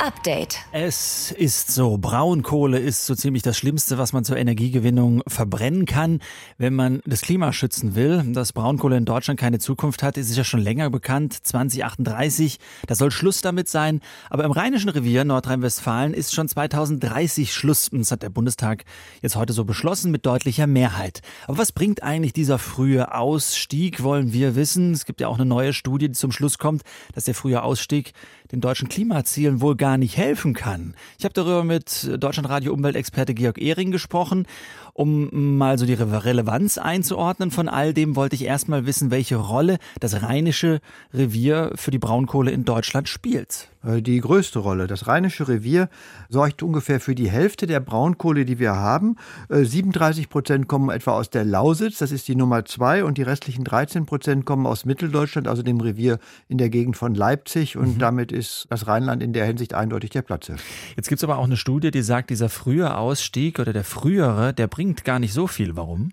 Update. 0.04 0.58
Es 0.70 1.30
ist 1.30 1.72
so, 1.72 1.96
Braunkohle 1.96 2.78
ist 2.78 3.06
so 3.06 3.14
ziemlich 3.14 3.42
das 3.42 3.56
Schlimmste, 3.56 3.96
was 3.96 4.12
man 4.12 4.22
zur 4.22 4.36
Energiegewinnung 4.36 5.22
verbrennen 5.26 5.86
kann, 5.86 6.20
wenn 6.58 6.74
man 6.74 7.00
das 7.06 7.22
Klima 7.22 7.54
schützen 7.54 7.94
will. 7.94 8.22
Dass 8.34 8.52
Braunkohle 8.52 8.98
in 8.98 9.06
Deutschland 9.06 9.40
keine 9.40 9.60
Zukunft 9.60 10.02
hat, 10.02 10.18
ist 10.18 10.36
ja 10.36 10.44
schon 10.44 10.60
länger 10.60 10.90
bekannt. 10.90 11.32
2038, 11.32 12.58
da 12.86 12.94
soll 12.94 13.10
Schluss 13.10 13.40
damit 13.40 13.70
sein. 13.70 14.00
Aber 14.28 14.44
im 14.44 14.50
Rheinischen 14.50 14.90
Revier 14.90 15.24
Nordrhein-Westfalen 15.24 16.12
ist 16.12 16.34
schon 16.34 16.50
2030 16.50 17.54
Schluss. 17.54 17.88
Das 17.90 18.10
hat 18.10 18.22
der 18.22 18.28
Bundestag 18.28 18.84
jetzt 19.22 19.36
heute 19.36 19.54
so 19.54 19.64
beschlossen 19.64 20.10
mit 20.10 20.26
deutlicher 20.26 20.66
Mehrheit. 20.66 21.22
Aber 21.46 21.56
was 21.56 21.72
bringt 21.72 22.02
eigentlich 22.02 22.34
dieser 22.34 22.58
frühe 22.58 23.14
Ausstieg, 23.14 24.02
wollen 24.02 24.34
wir 24.34 24.54
wissen. 24.54 24.92
Es 24.92 25.06
gibt 25.06 25.22
ja 25.22 25.28
auch 25.28 25.36
eine 25.36 25.46
neue 25.46 25.72
Studie, 25.72 26.08
die 26.08 26.14
zum 26.14 26.30
Schluss 26.30 26.58
kommt, 26.58 26.82
dass 27.14 27.24
der 27.24 27.34
frühe 27.34 27.62
Ausstieg 27.62 28.12
den 28.52 28.60
deutschen 28.60 28.88
Klimazielen 28.88 29.60
wohl 29.60 29.76
gar 29.76 29.98
nicht 29.98 30.16
helfen 30.16 30.54
kann. 30.54 30.94
Ich 31.18 31.24
habe 31.24 31.34
darüber 31.34 31.64
mit 31.64 32.10
Deutschlandradio 32.18 32.72
Umweltexperte 32.72 33.34
Georg 33.34 33.58
Ehring 33.60 33.90
gesprochen 33.90 34.46
um 34.94 35.58
mal 35.58 35.76
so 35.76 35.86
die 35.86 35.94
Relevanz 35.94 36.78
einzuordnen 36.78 37.50
von 37.50 37.68
all 37.68 37.92
dem, 37.92 38.14
wollte 38.14 38.36
ich 38.36 38.44
erstmal 38.44 38.86
wissen, 38.86 39.10
welche 39.10 39.36
Rolle 39.36 39.78
das 39.98 40.22
Rheinische 40.22 40.80
Revier 41.12 41.72
für 41.74 41.90
die 41.90 41.98
Braunkohle 41.98 42.52
in 42.52 42.64
Deutschland 42.64 43.08
spielt. 43.08 43.68
Äh, 43.84 44.02
die 44.02 44.20
größte 44.20 44.60
Rolle. 44.60 44.86
Das 44.86 45.08
Rheinische 45.08 45.48
Revier 45.48 45.88
sorgt 46.28 46.62
ungefähr 46.62 47.00
für 47.00 47.16
die 47.16 47.28
Hälfte 47.28 47.66
der 47.66 47.80
Braunkohle, 47.80 48.44
die 48.44 48.60
wir 48.60 48.76
haben. 48.76 49.16
37 49.48 50.24
äh, 50.24 50.28
Prozent 50.28 50.68
kommen 50.68 50.90
etwa 50.90 51.12
aus 51.12 51.28
der 51.28 51.44
Lausitz, 51.44 51.98
das 51.98 52.12
ist 52.12 52.28
die 52.28 52.36
Nummer 52.36 52.64
zwei, 52.64 53.02
und 53.02 53.18
die 53.18 53.22
restlichen 53.22 53.64
13 53.64 54.06
Prozent 54.06 54.46
kommen 54.46 54.64
aus 54.64 54.84
Mitteldeutschland, 54.84 55.48
also 55.48 55.64
dem 55.64 55.80
Revier 55.80 56.20
in 56.48 56.58
der 56.58 56.70
Gegend 56.70 56.96
von 56.96 57.16
Leipzig. 57.16 57.76
Und 57.76 57.96
mhm. 57.96 57.98
damit 57.98 58.30
ist 58.34 58.66
das 58.70 58.86
Rheinland 58.86 59.22
in 59.22 59.32
der 59.32 59.44
Hinsicht 59.44 59.74
eindeutig 59.74 60.10
der 60.10 60.22
Platz. 60.22 60.48
Jetzt 60.96 61.08
gibt 61.08 61.18
es 61.18 61.24
aber 61.24 61.38
auch 61.38 61.44
eine 61.44 61.56
Studie, 61.56 61.90
die 61.90 62.02
sagt, 62.02 62.30
dieser 62.30 62.48
frühe 62.48 62.96
Ausstieg 62.96 63.58
oder 63.58 63.72
der 63.72 63.84
frühere, 63.84 64.52
der 64.52 64.66
bringt 64.66 64.84
bringt 64.84 65.04
gar 65.04 65.18
nicht 65.18 65.32
so 65.32 65.46
viel. 65.46 65.76
Warum? 65.76 66.12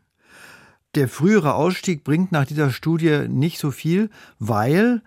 Der 0.96 1.08
frühere 1.10 1.56
Ausstieg 1.56 2.04
bringt 2.04 2.32
nach 2.32 2.46
dieser 2.46 2.72
Studie 2.72 3.28
nicht 3.28 3.60
so 3.60 3.70
viel, 3.70 4.10
weil 4.40 5.02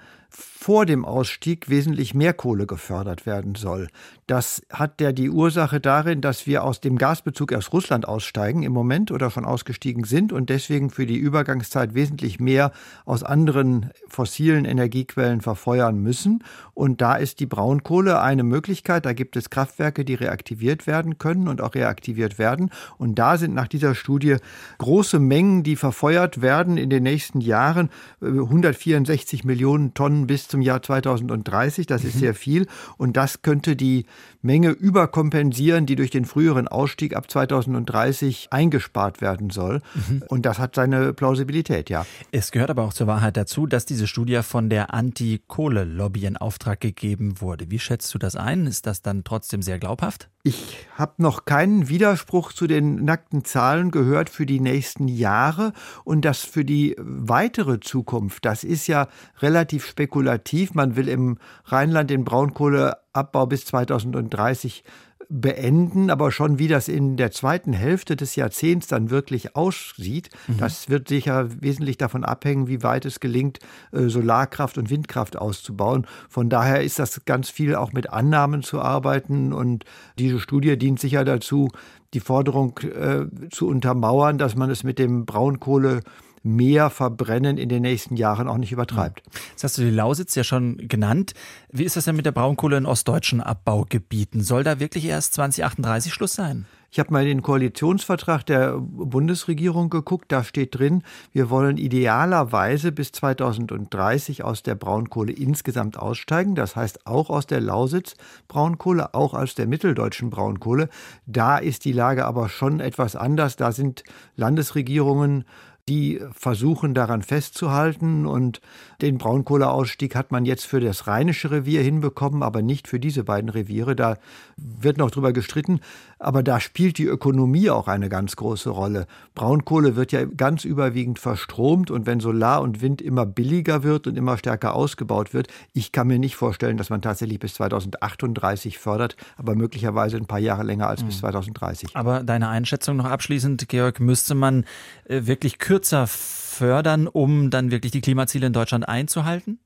vor 0.64 0.87
dem 0.87 1.04
Ausstieg 1.04 1.68
wesentlich 1.68 2.14
mehr 2.14 2.33
Kohle 2.33 2.66
gefördert 2.66 3.26
werden 3.26 3.54
soll. 3.54 3.88
Das 4.26 4.62
hat 4.73 5.02
ja 5.02 5.12
die 5.12 5.28
Ursache 5.28 5.78
darin, 5.78 6.23
dass 6.23 6.47
wir 6.47 6.64
aus 6.64 6.80
dem 6.80 6.97
Gasbezug 6.97 7.52
aus 7.52 7.75
Russland 7.75 8.09
aussteigen 8.09 8.62
im 8.62 8.73
Moment 8.73 9.11
oder 9.11 9.30
schon 9.30 9.44
ausgestiegen 9.44 10.04
sind 10.04 10.33
und 10.33 10.49
deswegen 10.49 10.88
für 10.88 11.04
die 11.04 11.18
Übergangszeit 11.18 11.92
wesentlich 11.92 12.40
mehr 12.40 12.73
aus 13.04 13.23
anderen 13.23 13.90
fossilen 14.09 14.64
Energiequellen 14.64 15.42
verfeuern 15.42 15.99
müssen. 15.99 16.42
Und 16.73 17.02
da 17.02 17.16
ist 17.16 17.40
die 17.40 17.47
Braunkohle 17.47 18.23
eine 18.23 18.44
Möglichkeit. 18.44 19.04
Da 19.04 19.12
gibt 19.12 19.37
es 19.37 19.50
Kraftwerke, 19.50 20.06
die 20.06 20.14
reaktiviert 20.14 20.87
werden 20.87 21.18
können 21.18 21.47
und 21.47 21.61
auch 21.61 21.75
reaktiviert 21.75 22.38
werden. 22.38 22.71
Und 22.97 23.18
da 23.18 23.37
sind 23.37 23.52
nach 23.52 23.68
dieser 23.68 23.94
Studie 23.94 24.37
große 24.78 25.18
Mengen, 25.18 25.62
die 25.62 25.76
verfeuert 25.76 26.40
werden 26.40 26.78
in 26.78 26.88
den 26.88 27.02
nächsten 27.02 27.42
Jahren. 27.42 27.90
164 28.23 29.44
Millionen 29.44 29.92
Tonnen 29.92 30.26
bis 30.26 30.53
zum 30.54 30.62
Jahr 30.62 30.80
2030. 30.80 31.88
Das 31.88 32.04
ist 32.04 32.14
mhm. 32.14 32.20
sehr 32.20 32.34
viel. 32.34 32.66
Und 32.96 33.16
das 33.16 33.42
könnte 33.42 33.75
die 33.75 34.06
Menge 34.40 34.70
überkompensieren, 34.70 35.84
die 35.84 35.96
durch 35.96 36.11
den 36.11 36.26
früheren 36.26 36.68
Ausstieg 36.68 37.16
ab 37.16 37.28
2030 37.28 38.49
eingespart 38.52 39.20
werden 39.20 39.50
soll. 39.50 39.80
Mhm. 39.94 40.23
Und 40.28 40.46
das 40.46 40.61
hat 40.61 40.76
seine 40.76 41.12
Plausibilität, 41.12 41.90
ja. 41.90 42.06
Es 42.30 42.52
gehört 42.52 42.70
aber 42.70 42.84
auch 42.84 42.92
zur 42.92 43.08
Wahrheit 43.08 43.37
dazu, 43.37 43.66
dass 43.66 43.84
diese 43.84 44.06
Studie 44.06 44.42
von 44.44 44.70
der 44.70 44.94
Anti-Kohle-Lobby 44.94 46.25
in 46.26 46.37
Auftrag 46.37 46.80
gegeben 46.80 47.40
wurde. 47.40 47.73
Wie 47.73 47.80
schätzt 47.80 48.14
du 48.14 48.18
das 48.18 48.37
ein? 48.37 48.68
Ist 48.68 48.87
das 48.87 49.02
dann 49.02 49.25
trotzdem 49.25 49.61
sehr 49.61 49.80
glaubhaft? 49.80 50.28
Ich 50.46 50.76
habe 50.94 51.22
noch 51.22 51.46
keinen 51.46 51.88
Widerspruch 51.88 52.52
zu 52.52 52.66
den 52.66 53.02
nackten 53.02 53.46
Zahlen 53.46 53.90
gehört 53.90 54.28
für 54.28 54.44
die 54.44 54.60
nächsten 54.60 55.08
Jahre 55.08 55.72
und 56.04 56.26
das 56.26 56.40
für 56.40 56.66
die 56.66 56.94
weitere 56.98 57.80
Zukunft. 57.80 58.44
Das 58.44 58.62
ist 58.62 58.86
ja 58.86 59.08
relativ 59.40 59.86
spekulativ. 59.86 60.74
Man 60.74 60.96
will 60.96 61.08
im 61.08 61.38
Rheinland 61.64 62.10
den 62.10 62.26
Braunkohleabbau 62.26 63.46
bis 63.46 63.64
2030 63.64 64.84
beenden, 65.28 66.10
aber 66.10 66.30
schon 66.30 66.58
wie 66.58 66.68
das 66.68 66.88
in 66.88 67.16
der 67.16 67.30
zweiten 67.30 67.72
Hälfte 67.72 68.16
des 68.16 68.36
Jahrzehnts 68.36 68.86
dann 68.86 69.10
wirklich 69.10 69.56
aussieht, 69.56 70.30
mhm. 70.46 70.58
das 70.58 70.88
wird 70.88 71.08
sicher 71.08 71.48
wesentlich 71.60 71.98
davon 71.98 72.24
abhängen, 72.24 72.68
wie 72.68 72.82
weit 72.82 73.04
es 73.04 73.20
gelingt, 73.20 73.58
äh, 73.92 74.08
Solarkraft 74.08 74.78
und 74.78 74.90
Windkraft 74.90 75.36
auszubauen. 75.36 76.06
Von 76.28 76.48
daher 76.48 76.82
ist 76.82 76.98
das 76.98 77.24
ganz 77.24 77.50
viel 77.50 77.74
auch 77.74 77.92
mit 77.92 78.10
Annahmen 78.10 78.62
zu 78.62 78.80
arbeiten 78.80 79.52
und 79.52 79.84
diese 80.18 80.40
Studie 80.40 80.76
dient 80.78 81.00
sicher 81.00 81.24
dazu, 81.24 81.68
die 82.14 82.20
Forderung 82.20 82.78
äh, 82.78 83.26
zu 83.50 83.66
untermauern, 83.66 84.38
dass 84.38 84.54
man 84.54 84.70
es 84.70 84.84
mit 84.84 84.98
dem 84.98 85.26
Braunkohle 85.26 86.00
mehr 86.44 86.90
Verbrennen 86.90 87.58
in 87.58 87.68
den 87.68 87.82
nächsten 87.82 88.16
Jahren 88.16 88.46
auch 88.46 88.58
nicht 88.58 88.70
übertreibt. 88.70 89.22
Jetzt 89.50 89.64
hast 89.64 89.78
du 89.78 89.82
die 89.82 89.90
Lausitz 89.90 90.34
ja 90.34 90.44
schon 90.44 90.76
genannt. 90.76 91.32
Wie 91.72 91.84
ist 91.84 91.96
das 91.96 92.04
denn 92.04 92.16
mit 92.16 92.26
der 92.26 92.32
Braunkohle 92.32 92.76
in 92.76 92.86
ostdeutschen 92.86 93.40
Abbaugebieten? 93.40 94.42
Soll 94.42 94.62
da 94.62 94.78
wirklich 94.78 95.06
erst 95.06 95.34
2038 95.34 96.12
Schluss 96.12 96.34
sein? 96.34 96.66
Ich 96.94 97.00
habe 97.00 97.12
mal 97.12 97.22
in 97.22 97.28
den 97.28 97.42
Koalitionsvertrag 97.42 98.46
der 98.46 98.78
Bundesregierung 98.78 99.90
geguckt, 99.90 100.30
da 100.30 100.44
steht 100.44 100.78
drin, 100.78 101.02
wir 101.32 101.50
wollen 101.50 101.76
idealerweise 101.76 102.92
bis 102.92 103.10
2030 103.10 104.44
aus 104.44 104.62
der 104.62 104.76
Braunkohle 104.76 105.32
insgesamt 105.32 105.98
aussteigen, 105.98 106.54
das 106.54 106.76
heißt 106.76 107.04
auch 107.04 107.30
aus 107.30 107.48
der 107.48 107.60
Lausitz 107.60 108.14
Braunkohle, 108.46 109.12
auch 109.12 109.34
aus 109.34 109.56
der 109.56 109.66
mitteldeutschen 109.66 110.30
Braunkohle. 110.30 110.88
Da 111.26 111.58
ist 111.58 111.84
die 111.84 111.90
Lage 111.90 112.26
aber 112.26 112.48
schon 112.48 112.78
etwas 112.78 113.16
anders, 113.16 113.56
da 113.56 113.72
sind 113.72 114.04
Landesregierungen 114.36 115.46
die 115.88 116.20
versuchen 116.32 116.94
daran 116.94 117.22
festzuhalten 117.22 118.24
und 118.26 118.60
den 119.02 119.18
Braunkohleausstieg 119.18 120.14
hat 120.14 120.32
man 120.32 120.46
jetzt 120.46 120.64
für 120.64 120.80
das 120.80 121.06
Rheinische 121.06 121.50
Revier 121.50 121.82
hinbekommen, 121.82 122.42
aber 122.42 122.62
nicht 122.62 122.88
für 122.88 122.98
diese 122.98 123.24
beiden 123.24 123.50
Reviere. 123.50 123.94
Da 123.94 124.16
wird 124.56 124.96
noch 124.96 125.10
drüber 125.10 125.32
gestritten. 125.32 125.80
Aber 126.18 126.42
da 126.42 126.58
spielt 126.58 126.96
die 126.96 127.04
Ökonomie 127.04 127.68
auch 127.68 127.86
eine 127.86 128.08
ganz 128.08 128.36
große 128.36 128.70
Rolle. 128.70 129.06
Braunkohle 129.34 129.94
wird 129.94 130.12
ja 130.12 130.24
ganz 130.24 130.64
überwiegend 130.64 131.18
verstromt 131.18 131.90
und 131.90 132.06
wenn 132.06 132.20
Solar 132.20 132.62
und 132.62 132.80
Wind 132.80 133.02
immer 133.02 133.26
billiger 133.26 133.82
wird 133.82 134.06
und 134.06 134.16
immer 134.16 134.38
stärker 134.38 134.74
ausgebaut 134.74 135.34
wird, 135.34 135.48
ich 135.74 135.92
kann 135.92 136.06
mir 136.06 136.18
nicht 136.18 136.36
vorstellen, 136.36 136.78
dass 136.78 136.88
man 136.88 137.02
tatsächlich 137.02 137.40
bis 137.40 137.54
2038 137.54 138.78
fördert, 138.78 139.16
aber 139.36 139.54
möglicherweise 139.54 140.16
ein 140.16 140.26
paar 140.26 140.38
Jahre 140.38 140.62
länger 140.62 140.88
als 140.88 141.02
mhm. 141.02 141.08
bis 141.08 141.18
2030. 141.18 141.94
Aber 141.94 142.22
deine 142.22 142.48
Einschätzung 142.48 142.96
noch 142.96 143.04
abschließend, 143.04 143.68
Georg, 143.68 144.00
müsste 144.00 144.34
man 144.34 144.64
äh, 145.04 145.26
wirklich 145.26 145.58
kürzer 145.74 146.06
fördern, 146.06 147.08
um 147.08 147.50
dann 147.50 147.72
wirklich 147.72 147.90
die 147.90 148.00
Klimaziele 148.00 148.46
in 148.46 148.52
Deutschland 148.52 148.88
einzuhalten? 148.88 149.58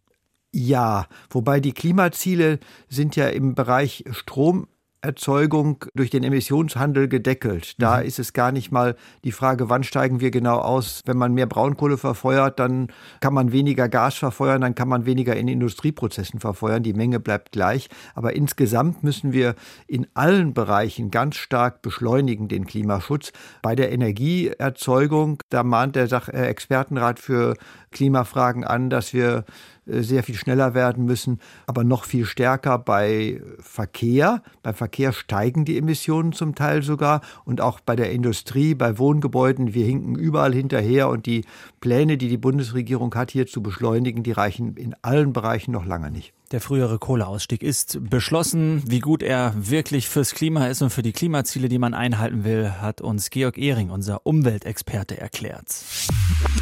Ja, 0.52 1.06
wobei 1.28 1.60
die 1.60 1.72
Klimaziele 1.72 2.60
sind 2.88 3.14
ja 3.14 3.28
im 3.28 3.54
Bereich 3.54 4.04
Strom 4.12 4.68
Erzeugung 5.00 5.84
durch 5.94 6.10
den 6.10 6.24
Emissionshandel 6.24 7.06
gedeckelt. 7.06 7.74
Da 7.78 7.98
mhm. 7.98 8.06
ist 8.06 8.18
es 8.18 8.32
gar 8.32 8.50
nicht 8.50 8.72
mal 8.72 8.96
die 9.22 9.32
Frage, 9.32 9.68
wann 9.68 9.84
steigen 9.84 10.20
wir 10.20 10.30
genau 10.30 10.58
aus. 10.58 11.02
Wenn 11.06 11.16
man 11.16 11.34
mehr 11.34 11.46
Braunkohle 11.46 11.96
verfeuert, 11.98 12.58
dann 12.58 12.88
kann 13.20 13.32
man 13.32 13.52
weniger 13.52 13.88
Gas 13.88 14.16
verfeuern, 14.16 14.60
dann 14.60 14.74
kann 14.74 14.88
man 14.88 15.06
weniger 15.06 15.36
in 15.36 15.46
Industrieprozessen 15.46 16.40
verfeuern. 16.40 16.82
Die 16.82 16.94
Menge 16.94 17.20
bleibt 17.20 17.52
gleich. 17.52 17.88
Aber 18.14 18.34
insgesamt 18.34 19.04
müssen 19.04 19.32
wir 19.32 19.54
in 19.86 20.06
allen 20.14 20.52
Bereichen 20.52 21.10
ganz 21.10 21.36
stark 21.36 21.80
beschleunigen 21.80 22.48
den 22.48 22.66
Klimaschutz. 22.66 23.32
Bei 23.62 23.76
der 23.76 23.92
Energieerzeugung, 23.92 25.42
da 25.50 25.62
mahnt 25.62 25.94
der 25.94 26.08
Sach 26.08 26.28
äh, 26.28 26.46
Expertenrat 26.46 27.20
für 27.20 27.54
Klimafragen 27.92 28.64
an, 28.64 28.90
dass 28.90 29.14
wir 29.14 29.44
sehr 29.88 30.22
viel 30.22 30.34
schneller 30.34 30.74
werden 30.74 31.04
müssen, 31.04 31.40
aber 31.66 31.84
noch 31.84 32.04
viel 32.04 32.24
stärker 32.24 32.78
bei 32.78 33.40
Verkehr. 33.58 34.42
Beim 34.62 34.74
Verkehr 34.74 35.12
steigen 35.12 35.64
die 35.64 35.78
Emissionen 35.78 36.32
zum 36.32 36.54
Teil 36.54 36.82
sogar 36.82 37.22
und 37.44 37.60
auch 37.60 37.80
bei 37.80 37.96
der 37.96 38.12
Industrie, 38.12 38.74
bei 38.74 38.98
Wohngebäuden. 38.98 39.74
Wir 39.74 39.86
hinken 39.86 40.14
überall 40.14 40.52
hinterher 40.52 41.08
und 41.08 41.26
die 41.26 41.44
Pläne, 41.80 42.18
die 42.18 42.28
die 42.28 42.36
Bundesregierung 42.36 43.14
hat, 43.14 43.30
hier 43.30 43.46
zu 43.46 43.62
beschleunigen, 43.62 44.22
die 44.22 44.32
reichen 44.32 44.76
in 44.76 44.94
allen 45.02 45.32
Bereichen 45.32 45.72
noch 45.72 45.86
lange 45.86 46.10
nicht. 46.10 46.32
Der 46.50 46.62
frühere 46.62 46.98
Kohleausstieg 46.98 47.62
ist 47.62 47.98
beschlossen. 48.08 48.82
Wie 48.86 49.00
gut 49.00 49.22
er 49.22 49.52
wirklich 49.54 50.08
fürs 50.08 50.32
Klima 50.32 50.66
ist 50.68 50.80
und 50.80 50.88
für 50.90 51.02
die 51.02 51.12
Klimaziele, 51.12 51.68
die 51.68 51.78
man 51.78 51.92
einhalten 51.92 52.42
will, 52.44 52.72
hat 52.80 53.02
uns 53.02 53.28
Georg 53.28 53.58
Ehring, 53.58 53.90
unser 53.90 54.24
Umweltexperte, 54.24 55.20
erklärt. 55.20 55.66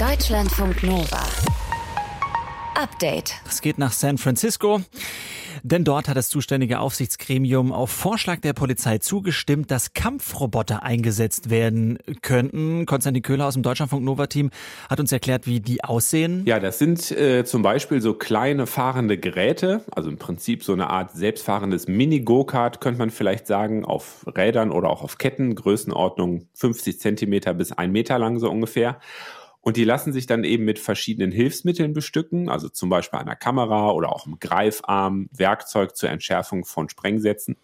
Deutschlandfunk 0.00 0.82
Nova. 0.82 1.24
Update. 2.76 3.34
Es 3.48 3.62
geht 3.62 3.78
nach 3.78 3.92
San 3.92 4.18
Francisco. 4.18 4.80
Denn 5.62 5.82
dort 5.82 6.08
hat 6.08 6.16
das 6.16 6.28
zuständige 6.28 6.78
Aufsichtsgremium 6.78 7.72
auf 7.72 7.90
Vorschlag 7.90 8.40
der 8.40 8.52
Polizei 8.52 8.98
zugestimmt, 8.98 9.70
dass 9.70 9.94
Kampfroboter 9.94 10.82
eingesetzt 10.82 11.50
werden 11.50 11.98
könnten. 12.22 12.86
Konstantin 12.86 13.22
Köhler 13.22 13.46
aus 13.46 13.54
dem 13.54 13.62
Deutschlandfunk 13.62 14.04
Nova 14.04 14.26
Team 14.26 14.50
hat 14.88 15.00
uns 15.00 15.10
erklärt, 15.10 15.46
wie 15.46 15.60
die 15.60 15.82
aussehen. 15.82 16.44
Ja, 16.46 16.60
das 16.60 16.78
sind 16.78 17.10
äh, 17.10 17.44
zum 17.44 17.62
Beispiel 17.62 18.00
so 18.00 18.14
kleine 18.14 18.66
fahrende 18.66 19.18
Geräte, 19.18 19.82
also 19.90 20.10
im 20.10 20.18
Prinzip 20.18 20.62
so 20.62 20.72
eine 20.72 20.90
Art 20.90 21.12
selbstfahrendes 21.12 21.88
Mini-Go-Kart, 21.88 22.80
könnte 22.80 22.98
man 22.98 23.10
vielleicht 23.10 23.46
sagen, 23.46 23.84
auf 23.84 24.24
Rädern 24.36 24.70
oder 24.70 24.90
auch 24.90 25.02
auf 25.02 25.18
Ketten, 25.18 25.54
Größenordnung 25.54 26.46
50 26.54 27.00
Zentimeter 27.00 27.54
bis 27.54 27.72
ein 27.72 27.90
Meter 27.90 28.18
lang 28.18 28.38
so 28.38 28.50
ungefähr. 28.50 29.00
Und 29.66 29.76
die 29.76 29.82
lassen 29.82 30.12
sich 30.12 30.26
dann 30.26 30.44
eben 30.44 30.64
mit 30.64 30.78
verschiedenen 30.78 31.32
Hilfsmitteln 31.32 31.92
bestücken, 31.92 32.48
also 32.48 32.68
zum 32.68 32.88
Beispiel 32.88 33.18
einer 33.18 33.34
Kamera 33.34 33.90
oder 33.90 34.12
auch 34.12 34.24
einem 34.24 34.38
Greifarm, 34.38 35.28
Werkzeug 35.32 35.96
zur 35.96 36.08
Entschärfung 36.08 36.64
von 36.64 36.88
Sprengsätzen 36.88 37.56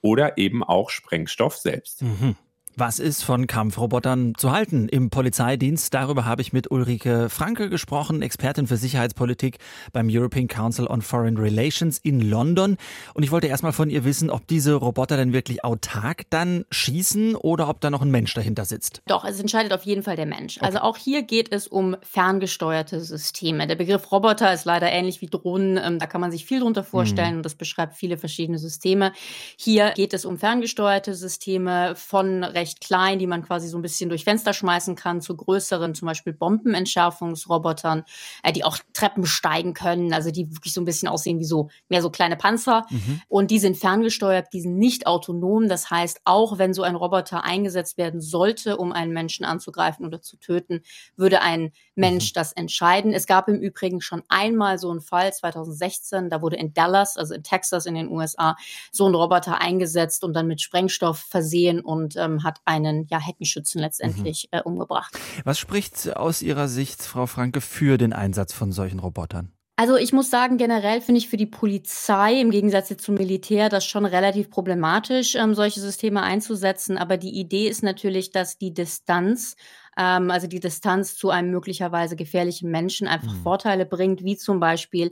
oder 0.00 0.38
eben 0.38 0.62
auch 0.62 0.88
Sprengstoff 0.88 1.56
selbst. 1.56 2.02
Mhm. 2.02 2.36
Was 2.80 3.00
ist 3.00 3.24
von 3.24 3.48
Kampfrobotern 3.48 4.34
zu 4.36 4.52
halten 4.52 4.88
im 4.88 5.10
Polizeidienst? 5.10 5.92
Darüber 5.92 6.24
habe 6.24 6.42
ich 6.42 6.52
mit 6.52 6.70
Ulrike 6.70 7.28
Franke 7.28 7.70
gesprochen, 7.70 8.22
Expertin 8.22 8.68
für 8.68 8.76
Sicherheitspolitik 8.76 9.58
beim 9.92 10.06
European 10.08 10.46
Council 10.46 10.86
on 10.86 11.02
Foreign 11.02 11.38
Relations 11.38 11.98
in 11.98 12.20
London. 12.20 12.76
Und 13.14 13.24
ich 13.24 13.32
wollte 13.32 13.48
erstmal 13.48 13.72
von 13.72 13.90
ihr 13.90 14.04
wissen, 14.04 14.30
ob 14.30 14.46
diese 14.46 14.74
Roboter 14.74 15.16
denn 15.16 15.32
wirklich 15.32 15.64
autark 15.64 16.30
dann 16.30 16.66
schießen 16.70 17.34
oder 17.34 17.68
ob 17.68 17.80
da 17.80 17.90
noch 17.90 18.00
ein 18.00 18.12
Mensch 18.12 18.32
dahinter 18.34 18.64
sitzt. 18.64 19.02
Doch, 19.08 19.24
es 19.24 19.40
entscheidet 19.40 19.72
auf 19.72 19.82
jeden 19.82 20.04
Fall 20.04 20.14
der 20.14 20.26
Mensch. 20.26 20.58
Okay. 20.58 20.66
Also 20.66 20.78
auch 20.78 20.96
hier 20.96 21.22
geht 21.22 21.52
es 21.52 21.66
um 21.66 21.96
ferngesteuerte 22.02 23.00
Systeme. 23.00 23.66
Der 23.66 23.74
Begriff 23.74 24.12
Roboter 24.12 24.52
ist 24.52 24.66
leider 24.66 24.88
ähnlich 24.88 25.20
wie 25.20 25.26
Drohnen. 25.26 25.80
Ähm, 25.82 25.98
da 25.98 26.06
kann 26.06 26.20
man 26.20 26.30
sich 26.30 26.44
viel 26.44 26.60
drunter 26.60 26.84
vorstellen 26.84 27.32
mhm. 27.32 27.36
und 27.38 27.42
das 27.42 27.56
beschreibt 27.56 27.96
viele 27.96 28.18
verschiedene 28.18 28.58
Systeme. 28.58 29.12
Hier 29.56 29.90
geht 29.96 30.14
es 30.14 30.24
um 30.24 30.38
ferngesteuerte 30.38 31.14
Systeme 31.14 31.96
von 31.96 32.44
recht 32.44 32.67
recht 32.68 32.80
klein, 32.80 33.18
die 33.18 33.26
man 33.26 33.42
quasi 33.42 33.68
so 33.68 33.78
ein 33.78 33.82
bisschen 33.82 34.08
durch 34.08 34.24
Fenster 34.24 34.52
schmeißen 34.52 34.94
kann, 34.94 35.20
zu 35.20 35.36
größeren, 35.36 35.94
zum 35.94 36.06
Beispiel 36.06 36.32
Bombenentschärfungsrobotern, 36.32 38.04
äh, 38.42 38.52
die 38.52 38.64
auch 38.64 38.78
Treppen 38.92 39.26
steigen 39.26 39.74
können, 39.74 40.12
also 40.12 40.30
die 40.30 40.54
wirklich 40.54 40.74
so 40.74 40.80
ein 40.80 40.84
bisschen 40.84 41.08
aussehen 41.08 41.38
wie 41.38 41.44
so 41.44 41.70
mehr 41.88 42.02
so 42.02 42.10
kleine 42.10 42.36
Panzer. 42.36 42.84
Mhm. 42.90 43.22
Und 43.28 43.50
die 43.50 43.58
sind 43.58 43.76
ferngesteuert, 43.76 44.48
die 44.52 44.60
sind 44.60 44.78
nicht 44.78 45.06
autonom. 45.06 45.68
Das 45.68 45.90
heißt, 45.90 46.20
auch 46.24 46.58
wenn 46.58 46.74
so 46.74 46.82
ein 46.82 46.94
Roboter 46.94 47.44
eingesetzt 47.44 47.96
werden 47.96 48.20
sollte, 48.20 48.76
um 48.76 48.92
einen 48.92 49.12
Menschen 49.12 49.44
anzugreifen 49.44 50.04
oder 50.04 50.20
zu 50.20 50.36
töten, 50.36 50.82
würde 51.16 51.40
ein 51.40 51.72
Mensch 51.94 52.30
mhm. 52.30 52.34
das 52.34 52.52
entscheiden. 52.52 53.12
Es 53.12 53.26
gab 53.26 53.48
im 53.48 53.60
Übrigen 53.60 54.00
schon 54.00 54.22
einmal 54.28 54.78
so 54.78 54.90
einen 54.90 55.00
Fall 55.00 55.32
2016, 55.32 56.28
da 56.28 56.42
wurde 56.42 56.56
in 56.56 56.74
Dallas, 56.74 57.16
also 57.16 57.34
in 57.34 57.42
Texas 57.42 57.86
in 57.86 57.94
den 57.94 58.10
USA, 58.10 58.56
so 58.92 59.06
ein 59.08 59.14
Roboter 59.14 59.60
eingesetzt 59.60 60.22
und 60.24 60.34
dann 60.34 60.46
mit 60.46 60.60
Sprengstoff 60.60 61.18
versehen 61.18 61.80
und 61.80 62.16
ähm, 62.16 62.44
hat 62.44 62.57
einen 62.64 63.06
ja, 63.10 63.20
Heckenschützen 63.20 63.80
letztendlich 63.80 64.48
mhm. 64.52 64.58
äh, 64.58 64.62
umgebracht. 64.62 65.18
Was 65.44 65.58
spricht 65.58 66.16
aus 66.16 66.42
Ihrer 66.42 66.68
Sicht, 66.68 67.02
Frau 67.02 67.26
Franke, 67.26 67.60
für 67.60 67.98
den 67.98 68.12
Einsatz 68.12 68.52
von 68.52 68.72
solchen 68.72 68.98
Robotern? 68.98 69.52
Also 69.80 69.96
ich 69.96 70.12
muss 70.12 70.28
sagen, 70.28 70.56
generell 70.56 71.00
finde 71.00 71.20
ich 71.20 71.28
für 71.28 71.36
die 71.36 71.46
Polizei 71.46 72.40
im 72.40 72.50
Gegensatz 72.50 72.92
zum 72.96 73.14
Militär 73.14 73.68
das 73.68 73.86
schon 73.86 74.04
relativ 74.04 74.50
problematisch, 74.50 75.36
ähm, 75.36 75.54
solche 75.54 75.78
Systeme 75.78 76.20
einzusetzen. 76.20 76.98
Aber 76.98 77.16
die 77.16 77.38
Idee 77.38 77.68
ist 77.68 77.84
natürlich, 77.84 78.32
dass 78.32 78.58
die 78.58 78.74
Distanz 78.74 79.54
ähm, 79.98 80.30
also 80.30 80.46
die 80.46 80.60
Distanz 80.60 81.16
zu 81.16 81.30
einem 81.30 81.50
möglicherweise 81.50 82.16
gefährlichen 82.16 82.70
Menschen 82.70 83.08
einfach 83.08 83.34
mhm. 83.34 83.42
Vorteile 83.42 83.84
bringt, 83.84 84.24
wie 84.24 84.36
zum 84.36 84.60
Beispiel 84.60 85.10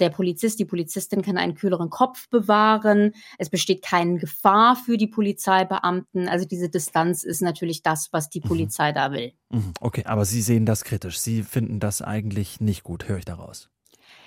der 0.00 0.10
Polizist, 0.10 0.58
die 0.60 0.64
Polizistin 0.64 1.22
kann 1.22 1.36
einen 1.36 1.54
kühleren 1.54 1.90
Kopf 1.90 2.28
bewahren. 2.28 3.12
Es 3.36 3.50
besteht 3.50 3.82
keine 3.82 4.18
Gefahr 4.18 4.76
für 4.76 4.96
die 4.96 5.08
Polizeibeamten. 5.08 6.28
Also 6.28 6.46
diese 6.46 6.68
Distanz 6.68 7.24
ist 7.24 7.42
natürlich 7.42 7.82
das, 7.82 8.12
was 8.12 8.30
die 8.30 8.40
mhm. 8.40 8.48
Polizei 8.48 8.92
da 8.92 9.12
will. 9.12 9.32
Mhm. 9.50 9.72
Okay, 9.80 10.04
aber 10.04 10.24
Sie 10.24 10.42
sehen 10.42 10.64
das 10.64 10.84
kritisch. 10.84 11.18
Sie 11.18 11.42
finden 11.42 11.80
das 11.80 12.00
eigentlich 12.00 12.60
nicht 12.60 12.84
gut, 12.84 13.08
höre 13.08 13.18
ich 13.18 13.24
daraus. 13.24 13.68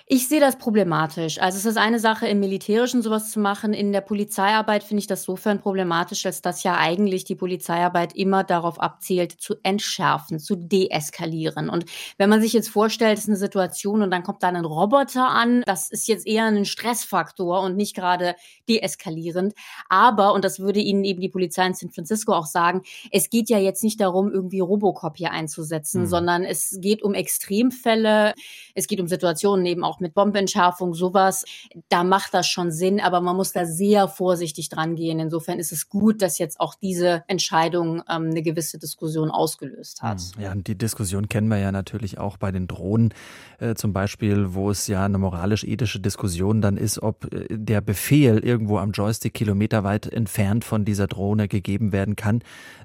Ich 0.08 0.28
sehe 0.28 0.40
das 0.40 0.58
problematisch. 0.58 1.40
Also 1.40 1.58
es 1.58 1.66
ist 1.66 1.78
eine 1.78 2.00
Sache, 2.00 2.28
im 2.28 2.40
Militärischen 2.40 3.02
sowas 3.02 3.32
zu 3.32 3.40
machen. 3.40 3.74
In 3.74 3.94
der 3.94 4.02
Polizeiarbeit 4.02 4.84
finde 4.84 5.00
ich 5.00 5.08
das 5.08 5.24
sofern 5.24 5.60
problematisch, 5.60 6.26
als 6.26 6.42
dass 6.42 6.64
ja 6.64 6.76
eigentlich 6.78 7.24
die 7.24 7.36
Polizeiarbeit 7.36 8.14
immer 8.16 8.44
darauf 8.44 8.80
abzielt, 8.82 9.32
zu 9.32 9.56
entschärfen, 9.64 10.40
zu 10.40 10.56
deeskalieren. 10.56 11.70
Und 11.70 11.86
wenn 12.18 12.30
man 12.30 12.42
sich 12.42 12.54
jetzt 12.54 12.70
vorstellt, 12.70 13.18
es 13.18 13.24
ist 13.24 13.30
eine 13.30 13.38
Situation 13.38 14.02
und 14.02 14.12
dann 14.12 14.24
kommt 14.24 14.44
da 14.44 14.50
ein 14.50 14.66
Roboter 14.66 15.30
an, 15.30 15.64
das 15.66 15.90
ist 15.90 16.08
jetzt 16.08 16.28
eher 16.28 16.46
ein 16.46 16.66
Stressfaktor 16.66 17.62
und 17.62 17.78
nicht 17.78 17.96
gerade 17.96 18.36
deeskalierend. 18.68 19.54
Aber, 19.88 20.34
und 20.34 20.44
das 20.44 20.60
würde 20.60 20.80
Ihnen 20.80 21.06
eben 21.06 21.22
die 21.22 21.30
Polizei 21.30 21.66
in 21.66 21.74
San 21.74 21.90
Francisco 21.90 22.34
auch 22.34 22.48
sagen, 22.48 22.82
es 23.12 23.30
geht 23.30 23.50
ja 23.50 23.60
jetzt 23.60 23.84
nicht 23.84 24.02
darum, 24.02 24.32
irgendwie 24.32 24.60
Robocop 24.60 25.18
hier 25.18 25.32
einzusetzen, 25.32 26.02
mhm. 26.02 26.08
sondern 26.08 26.44
es 26.44 26.78
geht 26.82 27.02
um 27.02 27.14
Extremfälle, 27.14 28.34
es 28.76 28.88
geht 28.88 29.00
um 29.00 29.08
Situationen 29.08 29.66
eben 29.66 29.84
auch 29.84 30.01
mit 30.02 30.14
Bombenentschärfung, 30.14 30.94
sowas, 30.94 31.46
da 31.90 32.04
macht 32.04 32.34
das 32.34 32.48
schon 32.48 32.72
Sinn, 32.72 33.00
aber 33.00 33.22
man 33.22 33.36
muss 33.36 33.52
da 33.52 33.66
sehr 33.66 34.08
vorsichtig 34.08 34.70
dran 34.70 34.96
gehen. 34.96 35.20
Insofern 35.20 35.60
ist 35.60 35.72
es 35.72 35.90
gut, 35.90 36.22
dass 36.22 36.38
jetzt 36.38 36.60
auch 36.60 36.76
diese 36.76 37.24
Entscheidung 37.28 38.04
ähm, 38.10 38.30
eine 38.32 38.42
gewisse 38.42 38.78
Diskussion 38.78 39.32
ausgelöst 39.32 40.02
hat. 40.02 40.22
Hm, 40.36 40.44
ja, 40.44 40.52
und 40.52 40.68
die 40.68 40.78
Diskussion 40.78 41.30
kennen 41.30 41.48
wir 41.48 41.58
ja 41.58 41.72
natürlich 41.72 42.18
auch 42.18 42.38
bei 42.38 42.52
den 42.52 42.68
Drohnen 42.68 43.14
äh, 43.60 43.76
zum 43.76 43.94
Beispiel, 43.94 44.54
wo 44.54 44.70
es 44.70 44.88
ja 44.88 45.06
eine 45.06 45.18
moralisch-ethische 45.18 46.00
Diskussion 46.00 46.62
dann 46.62 46.78
ist, 46.78 47.02
ob 47.02 47.32
äh, 47.34 47.48
der 47.50 47.82
Befehl 47.82 48.40
irgendwo 48.40 48.78
am 48.78 48.92
Joystick 48.92 49.34
kilometerweit 49.34 50.08
entfernt 50.08 50.66
von 50.66 50.86
dieser 50.86 51.08
Drohne 51.08 51.48
gegeben 51.48 51.92
werden 51.92 52.16
kann. 52.16 52.42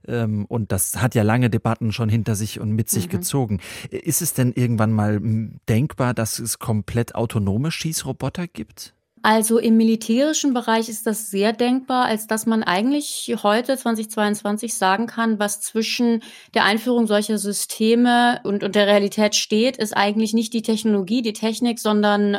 Ähm, 0.06 0.44
und 0.46 0.72
das 0.72 1.00
hat 1.00 1.14
ja 1.14 1.22
lange 1.22 1.50
Debatten 1.50 1.92
schon 1.92 2.08
hinter 2.08 2.34
sich 2.34 2.60
und 2.60 2.72
mit 2.72 2.88
sich 2.88 3.06
mhm. 3.06 3.10
gezogen. 3.10 3.60
Ist 3.90 4.22
es 4.22 4.34
denn 4.34 4.52
irgendwann 4.52 4.92
mal 4.92 5.20
denkbar, 5.68 6.14
dass 6.14 6.38
es 6.38 6.58
komplett 6.58 6.95
komplett 6.96 7.14
autonome 7.14 7.70
Schießroboter 7.70 8.46
gibt? 8.46 8.94
Also 9.22 9.58
im 9.58 9.76
militärischen 9.76 10.54
Bereich 10.54 10.88
ist 10.88 11.06
das 11.06 11.30
sehr 11.30 11.52
denkbar, 11.52 12.06
als 12.06 12.26
dass 12.26 12.46
man 12.46 12.62
eigentlich 12.62 13.34
heute 13.42 13.76
2022 13.76 14.72
sagen 14.72 15.06
kann, 15.06 15.38
was 15.38 15.60
zwischen 15.60 16.22
der 16.54 16.64
Einführung 16.64 17.06
solcher 17.06 17.36
Systeme 17.36 18.40
und, 18.44 18.62
und 18.64 18.74
der 18.74 18.86
Realität 18.86 19.34
steht, 19.34 19.76
ist 19.76 19.96
eigentlich 19.96 20.32
nicht 20.32 20.54
die 20.54 20.62
Technologie, 20.62 21.22
die 21.22 21.32
Technik, 21.32 21.80
sondern 21.80 22.38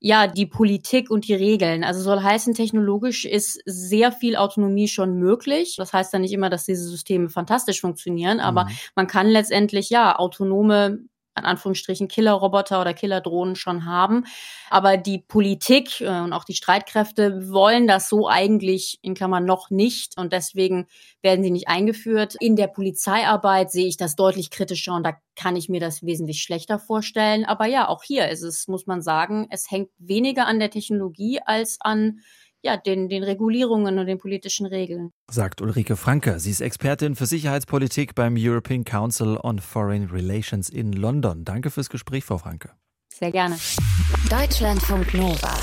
ja, 0.00 0.28
die 0.28 0.46
Politik 0.46 1.10
und 1.10 1.26
die 1.26 1.34
Regeln. 1.34 1.82
Also 1.82 2.00
soll 2.00 2.22
heißen, 2.22 2.54
technologisch 2.54 3.24
ist 3.24 3.60
sehr 3.66 4.12
viel 4.12 4.36
Autonomie 4.36 4.88
schon 4.88 5.18
möglich. 5.18 5.74
Das 5.76 5.92
heißt 5.92 6.12
ja 6.12 6.20
nicht 6.20 6.32
immer, 6.32 6.48
dass 6.50 6.64
diese 6.64 6.84
Systeme 6.84 7.28
fantastisch 7.28 7.80
funktionieren, 7.80 8.38
aber 8.40 8.64
mhm. 8.64 8.70
man 8.94 9.06
kann 9.06 9.26
letztendlich 9.26 9.90
ja 9.90 10.16
autonome 10.18 11.00
in 11.38 11.44
Anführungsstrichen 11.44 12.08
Killerroboter 12.08 12.80
oder 12.80 12.94
Killerdrohnen 12.94 13.56
schon 13.56 13.84
haben. 13.84 14.24
Aber 14.70 14.96
die 14.96 15.18
Politik 15.18 16.00
äh, 16.00 16.08
und 16.20 16.32
auch 16.32 16.44
die 16.44 16.54
Streitkräfte 16.54 17.50
wollen 17.50 17.86
das 17.86 18.08
so 18.08 18.28
eigentlich 18.28 18.98
in 19.02 19.14
Klammern 19.14 19.44
noch 19.44 19.70
nicht 19.70 20.18
und 20.18 20.32
deswegen 20.32 20.86
werden 21.22 21.42
sie 21.42 21.50
nicht 21.50 21.68
eingeführt. 21.68 22.36
In 22.40 22.56
der 22.56 22.68
Polizeiarbeit 22.68 23.70
sehe 23.70 23.86
ich 23.86 23.96
das 23.96 24.16
deutlich 24.16 24.50
kritischer 24.50 24.94
und 24.94 25.04
da 25.04 25.14
kann 25.36 25.56
ich 25.56 25.68
mir 25.68 25.80
das 25.80 26.04
wesentlich 26.04 26.42
schlechter 26.42 26.78
vorstellen. 26.78 27.44
Aber 27.44 27.66
ja, 27.66 27.88
auch 27.88 28.02
hier 28.02 28.28
ist 28.28 28.42
es, 28.42 28.68
muss 28.68 28.86
man 28.86 29.02
sagen, 29.02 29.46
es 29.50 29.70
hängt 29.70 29.90
weniger 29.98 30.46
an 30.46 30.58
der 30.58 30.70
Technologie 30.70 31.40
als 31.44 31.78
an 31.80 32.20
ja, 32.62 32.76
den, 32.76 33.08
den 33.08 33.22
Regulierungen 33.22 33.98
und 33.98 34.06
den 34.06 34.18
politischen 34.18 34.66
Regeln. 34.66 35.10
Sagt 35.30 35.60
Ulrike 35.60 35.96
Franke. 35.96 36.40
Sie 36.40 36.50
ist 36.50 36.60
Expertin 36.60 37.14
für 37.14 37.26
Sicherheitspolitik 37.26 38.14
beim 38.14 38.36
European 38.36 38.84
Council 38.84 39.38
on 39.42 39.58
Foreign 39.58 40.08
Relations 40.10 40.68
in 40.68 40.92
London. 40.92 41.44
Danke 41.44 41.70
fürs 41.70 41.90
Gespräch, 41.90 42.24
Frau 42.24 42.38
Franke. 42.38 42.70
Sehr 43.12 43.32
gerne. 43.32 43.56
Deutschlandfunk 44.30 45.14
Nova. 45.14 45.56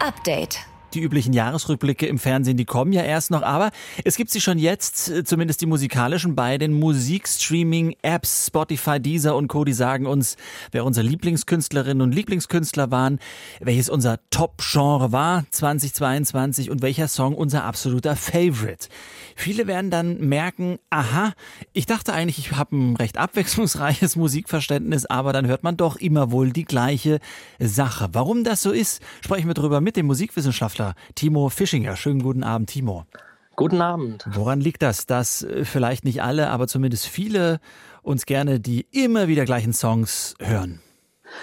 Update. 0.00 0.71
Die 0.94 1.00
üblichen 1.00 1.32
Jahresrückblicke 1.32 2.06
im 2.06 2.18
Fernsehen, 2.18 2.58
die 2.58 2.66
kommen 2.66 2.92
ja 2.92 3.02
erst 3.02 3.30
noch, 3.30 3.42
aber 3.42 3.70
es 4.04 4.16
gibt 4.16 4.30
sie 4.30 4.42
schon 4.42 4.58
jetzt, 4.58 5.08
äh, 5.08 5.24
zumindest 5.24 5.62
die 5.62 5.66
musikalischen, 5.66 6.34
bei 6.34 6.58
den 6.58 6.74
Musikstreaming-Apps 6.74 8.48
Spotify, 8.48 9.00
Deezer 9.00 9.34
und 9.34 9.48
Co. 9.48 9.64
Die 9.64 9.72
sagen 9.72 10.04
uns, 10.04 10.36
wer 10.70 10.84
unsere 10.84 11.06
Lieblingskünstlerinnen 11.06 12.02
und 12.02 12.14
Lieblingskünstler 12.14 12.90
waren, 12.90 13.20
welches 13.60 13.88
unser 13.88 14.18
Top-Genre 14.28 15.12
war 15.12 15.44
2022 15.50 16.68
und 16.68 16.82
welcher 16.82 17.08
Song 17.08 17.34
unser 17.34 17.64
absoluter 17.64 18.14
Favorite. 18.14 18.88
Viele 19.34 19.66
werden 19.66 19.90
dann 19.90 20.20
merken, 20.20 20.78
aha, 20.90 21.32
ich 21.72 21.86
dachte 21.86 22.12
eigentlich, 22.12 22.38
ich 22.38 22.52
habe 22.52 22.76
ein 22.76 22.96
recht 22.96 23.16
abwechslungsreiches 23.16 24.16
Musikverständnis, 24.16 25.06
aber 25.06 25.32
dann 25.32 25.46
hört 25.46 25.62
man 25.62 25.78
doch 25.78 25.96
immer 25.96 26.30
wohl 26.32 26.52
die 26.52 26.64
gleiche 26.64 27.18
Sache. 27.58 28.10
Warum 28.12 28.44
das 28.44 28.60
so 28.60 28.72
ist, 28.72 29.00
sprechen 29.24 29.46
wir 29.46 29.54
darüber 29.54 29.80
mit 29.80 29.96
dem 29.96 30.04
Musikwissenschaftler 30.04 30.81
Wissenschaftler 30.82 30.94
Timo 31.14 31.48
Fischinger. 31.48 31.96
Schönen 31.96 32.22
guten 32.22 32.42
Abend, 32.44 32.70
Timo. 32.70 33.06
Guten 33.54 33.80
Abend. 33.80 34.24
Woran 34.30 34.60
liegt 34.60 34.82
das, 34.82 35.06
dass 35.06 35.42
äh, 35.42 35.64
vielleicht 35.64 36.04
nicht 36.04 36.22
alle, 36.22 36.48
aber 36.50 36.66
zumindest 36.66 37.06
viele 37.06 37.60
uns 38.02 38.26
gerne 38.26 38.60
die 38.60 38.86
immer 38.90 39.28
wieder 39.28 39.44
gleichen 39.44 39.72
Songs 39.72 40.34
hören? 40.40 40.80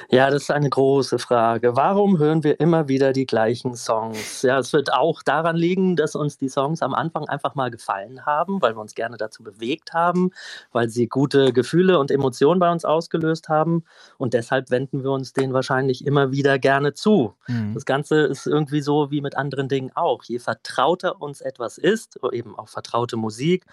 Ja, 0.10 0.30
das 0.30 0.44
ist 0.44 0.52
eine 0.52 0.70
große 0.70 1.20
Frage. 1.20 1.76
Warum 1.76 2.18
hören 2.18 2.44
wir 2.44 2.60
immer 2.60 2.88
wieder 2.88 3.14
die 3.14 3.26
gleichen 3.26 3.76
Songs? 3.76 4.42
Ja, 4.42 4.60
es 4.60 4.74
wird 4.74 4.94
auch 4.94 5.24
daran 5.24 5.56
liegen, 5.56 5.96
dass 5.96 6.16
uns 6.16 6.38
die 6.38 6.50
Songs 6.50 6.82
am 6.82 6.94
Anfang 6.94 7.28
einfach 7.28 7.56
mal 7.56 7.72
gefallen 7.72 8.26
haben, 8.26 8.62
weil 8.62 8.76
wir 8.76 8.82
uns 8.82 8.96
gerne 8.96 9.18
dazu 9.18 9.44
bewegt 9.44 9.94
haben, 9.94 10.32
weil 10.72 10.90
sie 10.90 11.08
gute 11.08 11.54
Gefühle 11.54 12.00
und 12.00 12.12
Emotionen 12.12 12.60
bei 12.60 12.72
uns 12.72 12.86
ausgelöst 12.86 13.50
haben. 13.50 13.84
Und 14.18 14.34
deshalb 14.34 14.72
wenden 14.72 15.04
wir 15.04 15.12
uns 15.12 15.34
denen 15.34 15.54
wahrscheinlich 15.54 16.06
immer 16.06 16.32
wieder 16.32 16.60
gerne 16.60 16.94
zu. 16.94 17.36
Mhm. 17.48 17.74
Das 17.74 17.86
Ganze 17.86 18.22
ist 18.22 18.48
irgendwie 18.48 18.82
so 18.82 19.12
wie 19.12 19.22
mit 19.22 19.38
anderen 19.38 19.68
Dingen 19.68 19.92
auch. 19.96 20.24
Je 20.24 20.40
vertrauter 20.40 21.22
uns 21.22 21.42
etwas 21.42 21.78
ist, 21.78 22.20
eben 22.32 22.58
auch 22.58 22.68
vertraute 22.70 23.18
Musik, 23.18 23.66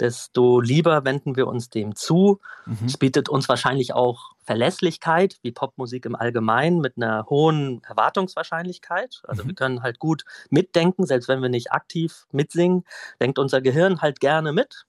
desto 0.00 0.60
lieber 0.60 1.04
wenden 1.04 1.36
wir 1.36 1.46
uns 1.46 1.70
dem 1.70 1.94
zu. 1.94 2.40
Mhm. 2.66 2.86
Es 2.86 2.96
bietet 2.96 3.28
uns 3.28 3.48
wahrscheinlich 3.48 3.94
auch 3.94 4.31
Verlässlichkeit, 4.42 5.38
wie 5.42 5.52
Popmusik 5.52 6.04
im 6.04 6.16
Allgemeinen, 6.16 6.80
mit 6.80 6.96
einer 6.96 7.26
hohen 7.30 7.82
Erwartungswahrscheinlichkeit. 7.84 9.22
Also 9.26 9.44
mhm. 9.44 9.48
wir 9.48 9.54
können 9.54 9.82
halt 9.82 9.98
gut 9.98 10.24
mitdenken, 10.50 11.06
selbst 11.06 11.28
wenn 11.28 11.40
wir 11.40 11.48
nicht 11.48 11.72
aktiv 11.72 12.26
mitsingen, 12.32 12.84
denkt 13.20 13.38
unser 13.38 13.60
Gehirn 13.60 14.00
halt 14.00 14.20
gerne 14.20 14.52
mit. 14.52 14.86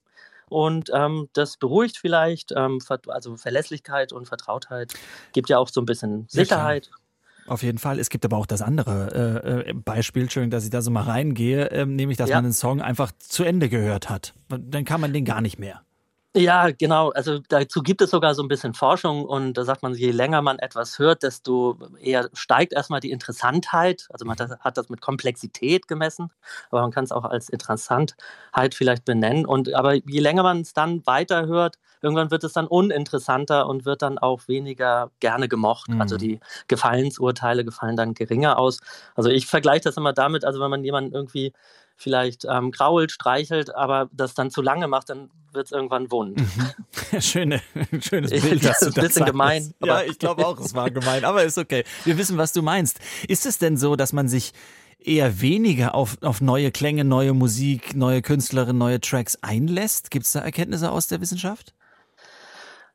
Und 0.49 0.91
ähm, 0.93 1.29
das 1.33 1.57
beruhigt 1.57 1.97
vielleicht, 1.97 2.53
ähm, 2.55 2.79
also 3.07 3.37
Verlässlichkeit 3.37 4.11
und 4.11 4.27
Vertrautheit 4.27 4.93
gibt 5.31 5.49
ja 5.49 5.57
auch 5.57 5.69
so 5.69 5.81
ein 5.81 5.85
bisschen 5.85 6.27
Sicherheit. 6.29 6.91
Ja, 6.91 7.51
auf 7.51 7.63
jeden 7.63 7.77
Fall. 7.77 7.99
Es 7.99 8.09
gibt 8.09 8.23
aber 8.25 8.37
auch 8.37 8.45
das 8.45 8.61
andere 8.61 9.41
äh, 9.65 9.69
äh 9.69 9.73
Beispiel, 9.73 10.29
schön, 10.29 10.49
dass 10.49 10.63
ich 10.63 10.69
da 10.69 10.81
so 10.81 10.91
mal 10.91 11.03
reingehe, 11.03 11.69
äh, 11.71 11.85
nämlich, 11.85 12.17
dass 12.17 12.29
ja. 12.29 12.37
man 12.37 12.45
den 12.45 12.53
Song 12.53 12.81
einfach 12.81 13.11
zu 13.17 13.43
Ende 13.43 13.69
gehört 13.69 14.09
hat. 14.09 14.33
Dann 14.49 14.85
kann 14.85 15.01
man 15.01 15.11
den 15.13 15.25
gar 15.25 15.41
nicht 15.41 15.59
mehr. 15.59 15.81
Ja, 16.36 16.72
genau. 16.72 17.12
Also 17.12 17.38
dazu 17.48 17.84
gibt 17.84 18.02
es 18.02 18.10
sogar 18.10 18.34
so 18.34 18.41
ein 18.41 18.48
bisschen 18.48 18.74
Forschung 18.74 19.24
und 19.24 19.54
da 19.54 19.65
sagt 19.65 19.84
man, 19.84 19.93
je 19.93 20.10
länger 20.10 20.41
man 20.41 20.58
etwas 20.58 20.98
hört, 20.98 21.22
desto 21.22 21.78
eher 22.02 22.28
steigt 22.34 22.74
erstmal 22.74 23.02
die 23.02 23.12
Interessantheit. 23.12 24.08
Also 24.10 24.26
man 24.26 24.36
hat 24.38 24.78
das 24.78 24.89
mit 24.89 25.00
Komplexität 25.00 25.88
gemessen, 25.88 26.32
aber 26.72 26.82
man 26.82 26.89
kann 26.89 27.04
es 27.04 27.12
auch 27.12 27.24
als 27.26 27.50
Interessantheit 27.50 28.74
vielleicht 28.74 29.06
benennen. 29.06 29.46
Und 29.46 29.72
aber 29.76 29.93
je 29.93 30.19
länger 30.22 30.41
man 30.41 30.62
es 30.62 30.74
dann 30.74 31.06
weiter 31.06 31.46
hört, 31.46 31.78
irgendwann 32.02 32.32
wird 32.32 32.43
es 32.43 32.54
dann 32.54 32.65
uninteressanter 32.65 33.67
und 33.67 33.86
wird 33.86 34.02
dann 34.02 34.17
auch 34.17 34.48
weniger 34.48 35.12
gerne 35.19 35.48
gemocht. 35.48 35.91
Also 35.91 35.96
mhm. 35.96 36.02
Also 36.02 36.17
die 36.17 36.39
Gefallensurteile 36.67 37.63
gefallen 37.63 37.96
dann 37.96 38.13
geringer 38.15 38.58
aus. 38.58 38.80
Also 39.15 39.30
ich 39.30 39.46
vergleiche 39.48 39.84
das 39.84 39.98
immer 39.98 40.13
damit, 40.13 40.46
also 40.46 40.60
wenn 40.60 40.69
man 40.72 40.84
jemanden 40.84 41.13
irgendwie 41.13 41.54
vielleicht 41.95 42.45
ähm, 42.45 42.71
grault, 42.71 43.12
streichelt, 43.12 43.73
aber 43.73 44.10
das 44.12 44.34
dann 44.34 44.51
zu 44.51 44.62
lange 44.62 44.88
macht, 44.88 45.10
dann 45.10 45.29
wird 45.51 45.67
es 45.67 45.71
irgendwann 45.71 46.12
wund. 46.12 46.38
Mhm. 46.38 47.21
Schöne, 47.21 47.62
schönes 48.01 48.32
Bild. 48.32 48.65
Das 48.65 48.82
ist 48.82 48.97
ein 48.97 49.03
bisschen 49.03 49.25
gemein. 49.25 49.73
Ja, 49.84 50.01
ich 50.01 50.19
glaube 50.19 50.45
auch, 50.45 50.60
es 50.60 50.73
war 50.73 50.89
gemein, 50.91 51.25
aber 51.25 51.43
ist 51.43 51.58
okay. 51.58 51.84
Wir 52.06 52.17
wissen, 52.17 52.38
was 52.38 52.53
du 52.53 52.62
meinst. 52.62 52.99
Ist 53.27 53.45
es 53.45 53.60
denn 53.60 53.77
so, 53.77 53.95
dass 53.95 54.13
man 54.13 54.27
sich 54.27 54.53
eher 54.99 55.41
weniger 55.41 55.95
auf, 55.95 56.17
auf 56.21 56.41
neue 56.41 56.71
Klänge, 56.71 57.03
neue 57.03 57.34
Musik, 57.34 57.95
neue 57.95 58.21
Künstlerinnen, 58.21 58.77
neue 58.77 58.99
Tracks 58.99 59.38
einlässt? 59.41 60.12
Gibt 60.12 60.25
es 60.25 60.32
da 60.32 60.39
Erkenntnisse 60.39 60.91
aus 60.91 61.08
der 61.08 61.21
Wissenschaft? 61.21 61.73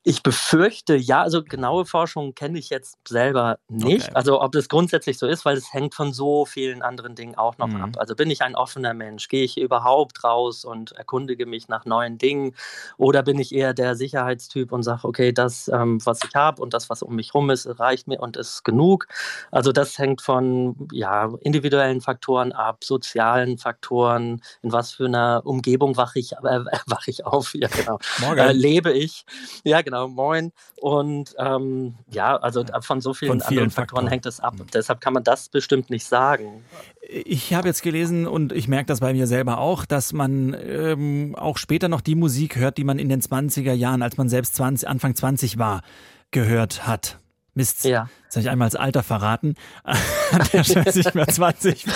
Ich 0.08 0.22
befürchte, 0.22 0.96
ja, 0.96 1.20
also 1.20 1.44
genaue 1.44 1.84
Forschung 1.84 2.34
kenne 2.34 2.58
ich 2.58 2.70
jetzt 2.70 2.96
selber 3.06 3.58
nicht. 3.68 4.06
Okay. 4.06 4.14
Also 4.14 4.40
ob 4.40 4.52
das 4.52 4.70
grundsätzlich 4.70 5.18
so 5.18 5.26
ist, 5.26 5.44
weil 5.44 5.54
es 5.58 5.74
hängt 5.74 5.94
von 5.94 6.14
so 6.14 6.46
vielen 6.46 6.80
anderen 6.80 7.14
Dingen 7.14 7.34
auch 7.34 7.58
noch 7.58 7.68
mhm. 7.68 7.82
ab. 7.82 7.90
Also 7.98 8.14
bin 8.14 8.30
ich 8.30 8.40
ein 8.40 8.56
offener 8.56 8.94
Mensch? 8.94 9.28
Gehe 9.28 9.44
ich 9.44 9.58
überhaupt 9.58 10.24
raus 10.24 10.64
und 10.64 10.92
erkundige 10.92 11.44
mich 11.44 11.68
nach 11.68 11.84
neuen 11.84 12.16
Dingen? 12.16 12.54
Oder 12.96 13.22
bin 13.22 13.38
ich 13.38 13.54
eher 13.54 13.74
der 13.74 13.96
Sicherheitstyp 13.96 14.72
und 14.72 14.82
sage, 14.82 15.06
okay, 15.06 15.30
das, 15.30 15.68
ähm, 15.68 16.00
was 16.06 16.20
ich 16.26 16.34
habe 16.34 16.62
und 16.62 16.72
das, 16.72 16.88
was 16.88 17.02
um 17.02 17.14
mich 17.14 17.34
rum 17.34 17.50
ist, 17.50 17.68
reicht 17.78 18.08
mir 18.08 18.20
und 18.20 18.38
ist 18.38 18.64
genug? 18.64 19.08
Also 19.50 19.72
das 19.72 19.98
hängt 19.98 20.22
von 20.22 20.88
ja, 20.90 21.28
individuellen 21.42 22.00
Faktoren 22.00 22.52
ab, 22.52 22.82
sozialen 22.82 23.58
Faktoren, 23.58 24.40
in 24.62 24.72
was 24.72 24.92
für 24.92 25.04
einer 25.04 25.42
Umgebung 25.44 25.98
wache 25.98 26.18
ich, 26.18 26.32
äh, 26.32 26.38
wach 26.86 27.06
ich 27.08 27.26
auf, 27.26 27.52
ja, 27.54 27.68
genau. 27.68 27.98
Äh, 28.34 28.52
lebe 28.52 28.90
ich. 28.90 29.26
Ja, 29.64 29.82
genau 29.82 29.97
genau, 30.06 30.08
moin. 30.08 30.52
Und 30.76 31.34
ähm, 31.38 31.94
ja, 32.10 32.36
also 32.36 32.64
von 32.80 33.00
so 33.00 33.14
vielen, 33.14 33.40
von 33.40 33.40
vielen 33.40 33.58
anderen 33.58 33.70
Faktoren, 33.70 33.88
Faktoren 33.88 34.08
hängt 34.08 34.26
es 34.26 34.40
ab. 34.40 34.54
Und 34.58 34.74
deshalb 34.74 35.00
kann 35.00 35.12
man 35.12 35.24
das 35.24 35.48
bestimmt 35.48 35.90
nicht 35.90 36.06
sagen. 36.06 36.64
Ich 37.00 37.54
habe 37.54 37.68
jetzt 37.68 37.82
gelesen 37.82 38.26
und 38.26 38.52
ich 38.52 38.68
merke 38.68 38.86
das 38.86 39.00
bei 39.00 39.12
mir 39.12 39.26
selber 39.26 39.58
auch, 39.58 39.84
dass 39.84 40.12
man 40.12 40.56
ähm, 40.60 41.34
auch 41.36 41.58
später 41.58 41.88
noch 41.88 42.00
die 42.00 42.14
Musik 42.14 42.56
hört, 42.56 42.78
die 42.78 42.84
man 42.84 42.98
in 42.98 43.08
den 43.08 43.20
20er 43.20 43.72
Jahren, 43.72 44.02
als 44.02 44.16
man 44.16 44.28
selbst 44.28 44.54
20, 44.56 44.88
Anfang 44.88 45.14
20 45.14 45.58
war, 45.58 45.82
gehört 46.30 46.86
hat. 46.86 47.18
Mist. 47.58 47.84
Ja. 47.84 48.08
Das 48.26 48.36
habe 48.36 48.42
ich 48.42 48.50
einmal 48.50 48.66
als 48.66 48.76
Alter 48.76 49.02
verraten. 49.02 49.56
Der 50.52 50.60
ist 50.60 50.96
nicht 50.96 51.14
mehr 51.14 51.26
20. 51.26 51.86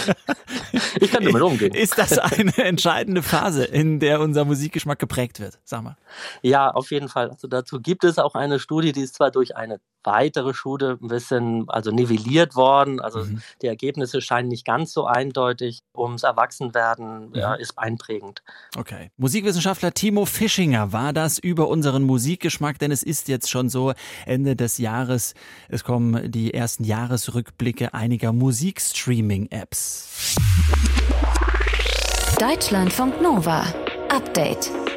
Ich 1.00 1.12
kann 1.12 1.24
damit 1.24 1.40
umgehen. 1.40 1.72
Ist 1.72 1.96
das 1.98 2.18
eine 2.18 2.56
entscheidende 2.58 3.22
Phase, 3.22 3.64
in 3.64 4.00
der 4.00 4.20
unser 4.20 4.44
Musikgeschmack 4.44 4.98
geprägt 4.98 5.38
wird? 5.38 5.60
Sag 5.64 5.82
mal. 5.82 5.96
Ja, 6.42 6.70
auf 6.70 6.90
jeden 6.90 7.08
Fall. 7.08 7.30
Also 7.30 7.46
dazu 7.46 7.80
gibt 7.80 8.02
es 8.02 8.18
auch 8.18 8.34
eine 8.34 8.58
Studie, 8.58 8.90
die 8.90 9.02
ist 9.02 9.14
zwar 9.14 9.30
durch 9.30 9.56
eine 9.56 9.80
weitere 10.04 10.54
Studie 10.54 10.94
ein 11.00 11.08
bisschen 11.08 11.64
also 11.68 11.90
nivelliert 11.90 12.54
worden. 12.54 13.00
Also 13.00 13.20
mhm. 13.20 13.42
die 13.60 13.66
Ergebnisse 13.66 14.20
scheinen 14.20 14.48
nicht 14.48 14.64
ganz 14.64 14.92
so 14.92 15.06
eindeutig. 15.06 15.80
Ums 15.96 16.22
Erwachsenwerden 16.22 17.30
mhm. 17.30 17.34
ja, 17.34 17.54
ist 17.54 17.78
einprägend. 17.78 18.42
Okay. 18.76 19.10
Musikwissenschaftler 19.16 19.92
Timo 19.92 20.24
Fischinger 20.24 20.92
war 20.92 21.12
das 21.12 21.38
über 21.38 21.68
unseren 21.68 22.02
Musikgeschmack, 22.02 22.78
denn 22.78 22.90
es 22.90 23.02
ist 23.02 23.28
jetzt 23.28 23.50
schon 23.50 23.68
so 23.68 23.92
Ende 24.26 24.56
des 24.56 24.78
Jahres. 24.78 25.34
Es 25.68 25.84
kommen 25.84 26.30
die 26.30 26.54
ersten 26.54 26.84
Jahresrückblicke 26.84 27.94
einiger 27.94 28.32
Musikstreaming-Apps. 28.32 30.36
Deutschlandfunk 32.38 33.20
Nova. 33.20 33.64
Update. 34.08 34.70